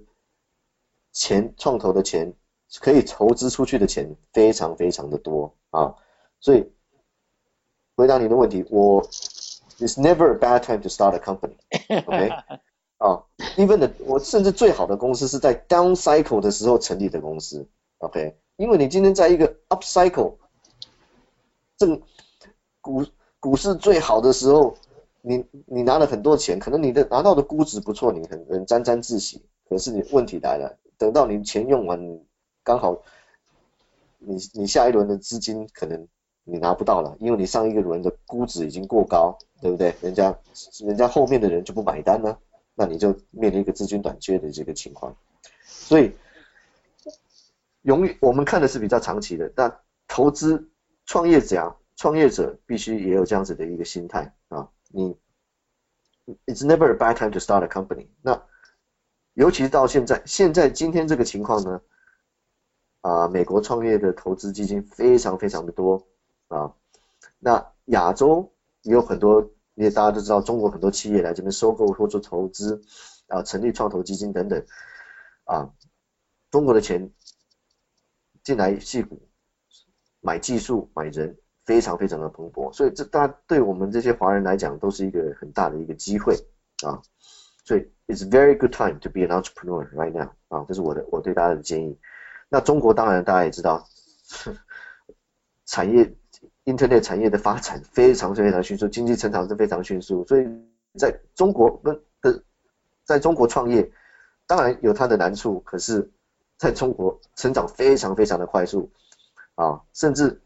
[1.19, 2.33] 钱创投的钱
[2.81, 5.97] 可以投资出去的钱非常非常的多啊，
[6.39, 6.71] 所以
[7.97, 9.03] 回答你的问题，我
[9.81, 12.29] It's never a bad time to start a company，OK？
[12.99, 13.25] 啊
[13.57, 18.39] ，even 的我甚至最好的公司是在 down cycle 的时候成立的公司，OK？
[18.57, 20.37] 因为你今天在一个 up cycle
[21.77, 22.01] 正
[22.81, 23.05] 股
[23.41, 24.77] 股市最好的时候，
[25.23, 29.45] 你你拿了很多钱，可能你的拿到的估值不错，你很很沾沾自喜。
[29.69, 32.01] 可是你问题来了，等到你钱用完，
[32.63, 33.03] 刚好
[34.19, 36.09] 你你下一轮的资金可能
[36.45, 39.95] 你拿不到了，因为你上一个轮的估值已经过高，对不对？
[40.01, 40.39] 人家
[40.81, 42.39] 人家后面的人就不买单了，
[42.75, 45.17] 那你就面临一个资金短缺的这个情况。
[45.65, 46.13] 所以，
[47.83, 50.71] 永远我们看的是比较长期的，但投资
[51.07, 51.77] 创业者啊。
[52.01, 55.17] 创业者必须也有这样子的一个心态啊，你
[56.47, 58.07] ，It's never a bad time to start a company。
[58.23, 58.41] 那
[59.39, 61.81] 尤其到现在，现在今天这个情况呢，
[63.03, 66.09] 啊，美国创业的投资基金非常非常的多
[66.49, 66.75] 啊，
[67.39, 72.83] 那亚洲也有很多，也大家都知道，中国很多企业来这边收购或者投资
[73.29, 74.67] 啊，成立创投基金等等
[75.45, 75.71] 啊，
[76.51, 77.13] 中国的钱
[78.43, 79.29] 进来戏股
[80.21, 81.39] 买技术买人。
[81.65, 86.35] 非常非常的蓬勃，所以这大对我们这些华人来讲都是一个很大的一个机会
[86.83, 87.03] 啊，
[87.69, 91.99] 所以 it's very good time to be an entrepreneur right now 啊，这是我的我对大家的建议。
[92.49, 93.87] 那中国当然大家也知道，
[95.67, 96.15] 产业
[96.65, 100.49] internet 产业的发展非常非常迅速，经济成长是非常迅速，所以
[100.99, 102.43] 在中国跟的
[103.05, 103.93] 在中国创业
[104.47, 106.11] 当然有它的难处，可是
[106.57, 108.91] 在中国成长非常非常的快速
[109.57, 110.41] 啊，甚至。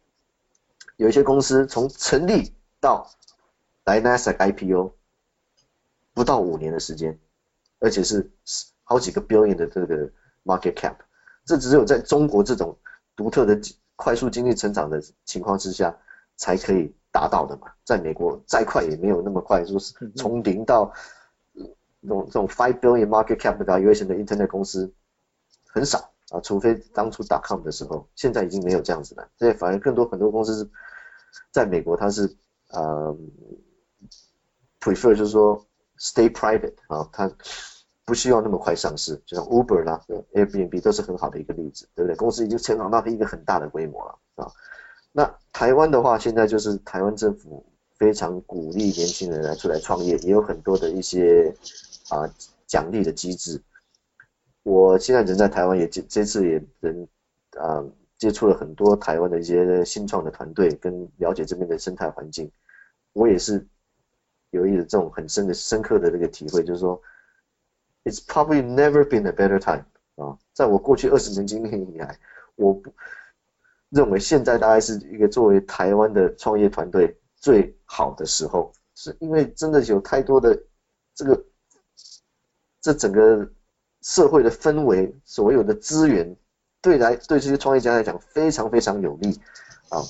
[0.97, 3.11] 有一些公司从成立到
[3.85, 4.95] 来 NASA IPO
[6.15, 7.19] 不到五年的时间，
[7.79, 8.31] 而且是
[8.83, 10.11] 好几个 billion 的这个
[10.45, 10.97] market cap，
[11.45, 12.79] 这只有在中国这种
[13.17, 13.61] 独特的
[13.97, 15.99] 快速经济成长的情况之下
[16.37, 17.73] 才可以达到的嘛。
[17.85, 20.93] 在美国再快也没有那么快，就是从零到
[21.55, 24.93] 这种这种 five billion market cap valuation 的 internet 公司
[25.67, 29.29] 很少啊，除非当初 dot com 的时候，现在已经没有这样子了。
[29.39, 30.71] 所以反而更多很多公司是。
[31.51, 32.37] 在美国，它是
[32.69, 33.17] 呃
[34.81, 35.67] prefer 就是说
[36.03, 37.31] stay private 啊，它
[38.05, 40.01] 不需要那么快上市，就像 Uber 啦、
[40.35, 42.17] Airbnb 都是很好的一个例子，对不对？
[42.17, 44.51] 公司已经成长到一个很大的规模了啊。
[45.13, 47.65] 那台湾的话，现在就是台湾政府
[47.97, 51.55] 非常鼓励年轻人来出来创业，也有很多的一些
[52.11, 52.29] 啊
[52.67, 53.63] 奖励的机制。
[54.65, 57.09] 我现在人在台湾，也这这次也人
[57.57, 57.85] 啊。
[58.19, 62.49] 接触了很多台湾的一些新创的团队，跟了解这边的生态环境，
[63.15, 63.67] 我也是
[64.53, 67.03] 有一种这种很深的深刻的这个体会，就是说
[68.05, 69.85] ，it's probably never been a better time
[70.17, 72.19] 啊，在我过去二十年经历以来，
[72.57, 72.93] 我不
[73.89, 80.63] 认为现在大概是一个作为台湾的创业团队最好的时候，是因为真的有太多的
[81.15, 81.45] 这个
[82.81, 83.51] 这整个
[84.03, 86.37] 社会的氛围，所有的资源
[86.83, 89.41] 对来对这些创业家来讲非常非常有利
[89.89, 90.03] 啊，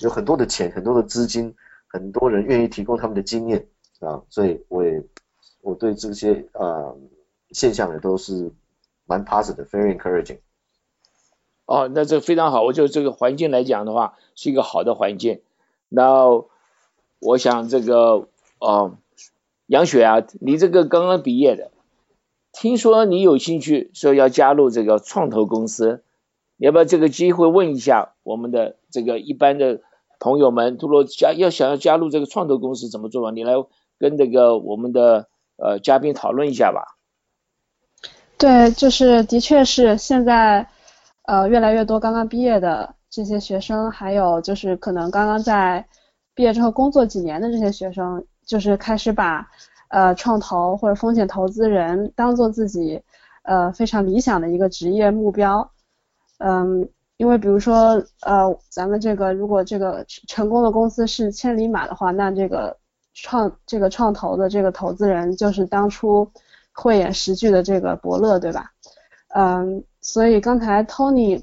[0.00, 1.54] 有很多的钱，很多的资金，
[1.86, 3.68] 很多人愿意提供他们的经验
[4.00, 5.02] 啊，所以我也
[5.62, 6.94] 我对这些啊
[7.50, 8.52] 现象也都是
[9.06, 10.38] 蛮 positive，very encouraging。
[11.64, 12.62] 哦，那这非常好。
[12.62, 15.40] 我觉得这个环境来讲的话，是一个好的环境。
[15.88, 16.26] 那
[17.20, 18.28] 我想这个
[18.60, 18.98] 哦，
[19.66, 21.72] 杨雪啊，你这个刚刚毕业的，
[22.52, 26.04] 听说你有兴趣说要加入这个创投公司，
[26.56, 29.80] 你要不要这个机会问一下我们的这个一般的
[30.20, 33.30] 朋友们，如果加要想要加入这个创投公司怎么做吧？
[33.32, 33.54] 你来
[33.98, 36.96] 跟这个我们的呃嘉宾讨论一下吧。
[38.38, 40.66] 对，就是的确是现在。
[41.28, 45.84] 呃，越来越多刚刚毕业的这些学生，还有就是可能刚刚在
[46.36, 49.44] 毕业之后工作几年的这些学生，就是开始把
[49.88, 53.02] 呃创投或者风险投资人当做自己
[53.42, 55.68] 呃非常理想的一个职业目标。
[56.38, 62.76] 嗯，因为比如说呃咱们这个如果这个成功的公司是千里马的话，那这个
[63.16, 66.30] 创这个创投的这个投资人就是当初
[66.72, 68.70] 慧眼识巨的这个伯乐，对吧？
[69.34, 69.82] 嗯。
[70.08, 71.42] 所以刚才 Tony，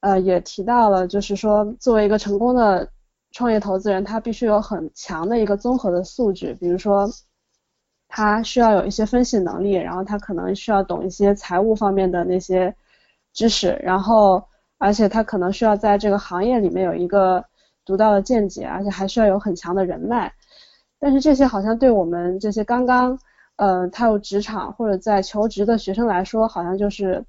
[0.00, 2.88] 呃，也提到了，就是说，作为一个成功的
[3.32, 7.06] 创业投资人，他必须有很强的一个综合的素质，比如说，
[8.08, 12.74] 他需要有一些分析能力，然后他可能需要懂一些财务方面的那些
[13.34, 14.42] 知识，然后，
[14.78, 17.44] 而且他可能需要在这个行业里面有一个
[17.84, 20.32] 独到的见解，而且还需要有很强的人脉。
[21.00, 23.18] 但是这些好像对我们这些刚刚，
[23.56, 27.24] 呃，踏入职场或者在求职的学生来说，好像就是。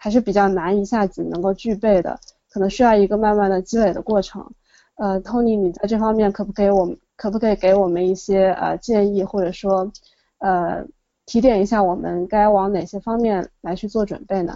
[0.00, 2.20] 还是比较难一下子能够具备的，
[2.52, 4.48] 可能需要一个慢慢的积累的过程。
[4.94, 9.90] 呃，Tony，你在这方面可不可以我们可不可以给我们一些呃建议，或者说
[10.38, 10.86] 呃
[11.26, 14.52] 提点一下我们该往哪些方面来去做准备呢？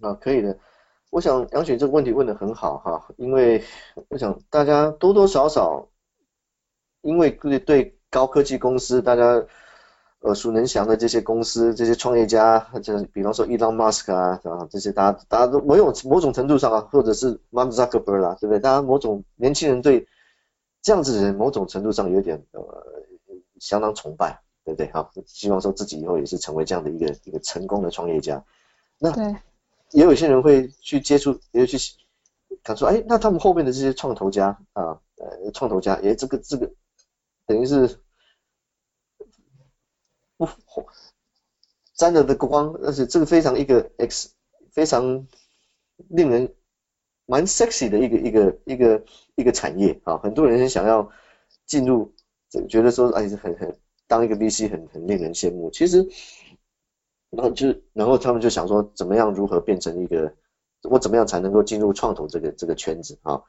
[0.00, 0.56] 啊，可以的。
[1.10, 3.62] 我想杨雪这个问题问得很好哈，因为
[4.08, 5.86] 我想大家多多少少
[7.06, 9.44] 因为对对高科技公司大家。
[10.20, 18.58] 耳熟能详的这些公司，这些创业家，就比方说 Elon Musk 啊，啊这些大家大家都某种某种程度上啊，或者是 Mark Zuckerberg 啦，对不对？
[18.58, 20.08] 大家某种年轻人对
[20.82, 22.62] 这样子的人，某种程度上有点呃
[23.60, 24.90] 相当崇拜，对不对？
[24.90, 28.42] 哈，希望说自己以后也是成为这样的一个一个成功的创业家。
[28.98, 29.14] 那
[29.92, 31.78] 也有些人会去接触，也去
[32.64, 36.68] 看说，哎，那他们后面的这些创投家啊，呃，创投家，哎，这个这个
[37.46, 38.00] 等于是。
[40.38, 40.46] 不
[41.94, 44.34] 沾了的光，而且这个非常一个 X，
[44.70, 45.26] 非常
[46.10, 46.54] 令人
[47.24, 49.04] 蛮 sexy 的一个一个一个
[49.36, 51.10] 一个产业啊，很多人想要
[51.64, 52.12] 进入，
[52.68, 55.70] 觉得说哎很很当一个 VC 很很令人羡慕。
[55.70, 56.06] 其实，
[57.30, 60.30] 然后就然后他们就想说，怎么样如何变成一个，
[60.82, 63.42] 我怎么样才能够进入创投这个这个圈子啊？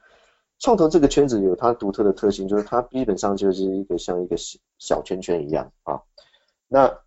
[0.58, 6.02] 创投这个圈子有它独特的特性，就是它基本上就是一个像一个小小圈圈一样啊。
[6.66, 6.98] 那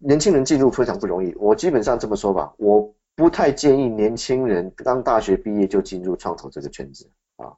[0.00, 7.52] 年轻人进入非常不容易，我基本上这么说吧，我不太建议年轻人刚大学毕业就进入创投这个圈子啊。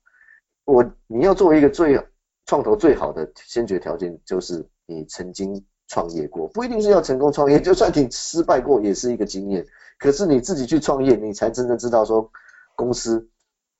[0.64, 2.00] 我你要作为一个最
[2.46, 9.66] 创投最好的先决条件，就是你曾经创业过，不一定是要成功创业，就算你失败过也是一个经验。
[9.98, 12.30] 可是你自己去创业，你才真正知道说
[12.74, 13.28] 公司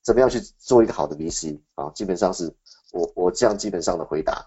[0.03, 1.91] 怎么样去做一个好的 VC 啊。
[1.95, 2.55] 基本上是
[2.93, 4.47] 我我这样基本上的回答，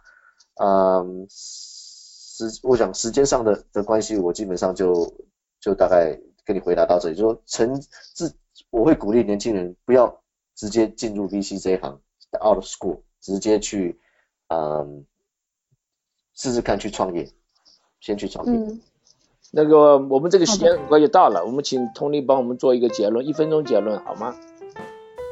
[0.56, 1.28] 嗯。
[2.36, 5.14] 时，我想时间上的的关系，我基本上就
[5.60, 7.16] 就大概跟你回答到这里。
[7.16, 7.80] 就说成
[8.16, 8.34] 自，
[8.72, 10.20] 我会鼓励年轻人不要
[10.56, 12.01] 直接进入 VC 这一行
[12.43, 13.99] ，out of school，直接去，
[14.47, 15.06] 嗯，
[16.34, 17.32] 试试看去创业，
[17.99, 18.51] 先去创业。
[18.51, 18.82] 嗯。
[19.51, 24.36] 那个我们这个时间很快就到了，我们请 Tony 帮我们做一个结论，一分钟结论好吗？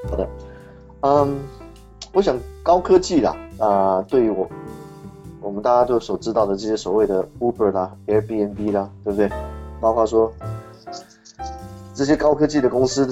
[0.09, 0.27] 好的。
[1.01, 1.39] 嗯，
[2.13, 4.49] 我想高科技啦，啊，对于我。
[5.43, 9.27] 我们大家都所知道的这些所谓的 Uber 啦、Airbnb 啦，对不对？
[9.79, 10.31] 包括说
[11.95, 13.11] 这些高科技的公司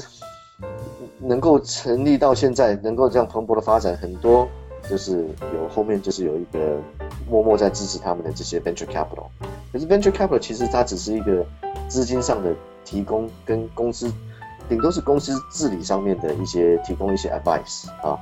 [1.18, 4.48] 能够成立到现在，能够这样蓬勃的发展，很多
[4.88, 6.78] 就是有后面就是有一个
[7.28, 9.26] 默默在支持他们的这些 venture capital。
[9.74, 11.44] 可是 venture capital 其实它只是一个
[11.88, 12.54] 资金上的
[12.86, 14.08] 提供，跟公司
[14.70, 18.18] 顶多是公司治理上面的一些提供一些 advice 啊。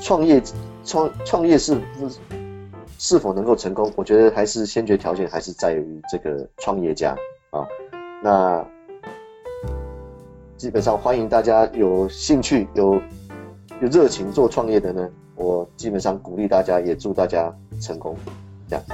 [0.00, 0.42] 创业
[0.84, 2.10] 创创业是不？
[2.98, 7.14] 是否能够成功，我觉得还是先决条件还是在于这个创业家
[7.50, 7.68] 啊。
[8.22, 8.66] 那
[10.56, 12.94] 基本上欢迎大家有兴趣、有
[13.82, 18.16] 有热情做创业的呢，我基本上鼓励大家，也祝大家成功。
[18.66, 18.84] 这样。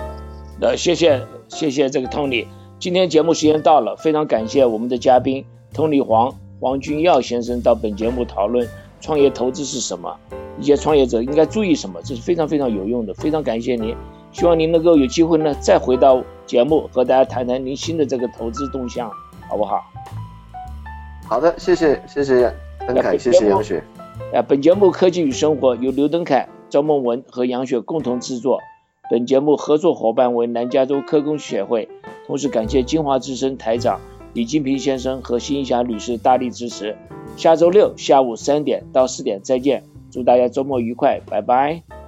[0.60, 2.48] 呃，谢谢谢谢这个 Tony，
[2.80, 5.44] 今天节目时间到了，非常感谢我们的嘉宾
[5.74, 8.68] Tony 黄黄君耀先生到本节目讨论
[9.00, 10.16] 创业投资是什么。
[10.60, 12.00] 一些创业者应该注意什么？
[12.04, 13.96] 这是非常非常有用的，非常感谢您，
[14.32, 19.10] 希望您能够有机会呢再回到节目和大家谈谈您新的这个投资动向，
[19.48, 19.82] 好不好？
[21.26, 22.54] 好的，谢谢谢谢
[22.86, 23.82] 邓凯，谢谢杨雪。
[24.34, 28.60] 啊，本节目《科技与生活》由刘登凯、赵梦文和杨雪共同制作，
[29.10, 31.88] 本节目合作伙伴为南加州科工协会，
[32.26, 34.00] 同时感谢金华之声台长
[34.34, 36.96] 李金平先生和辛霞女士大力支持。
[37.36, 39.84] 下周六下午三点到四点再见。
[40.10, 42.01] 祝大家周末愉快，拜拜。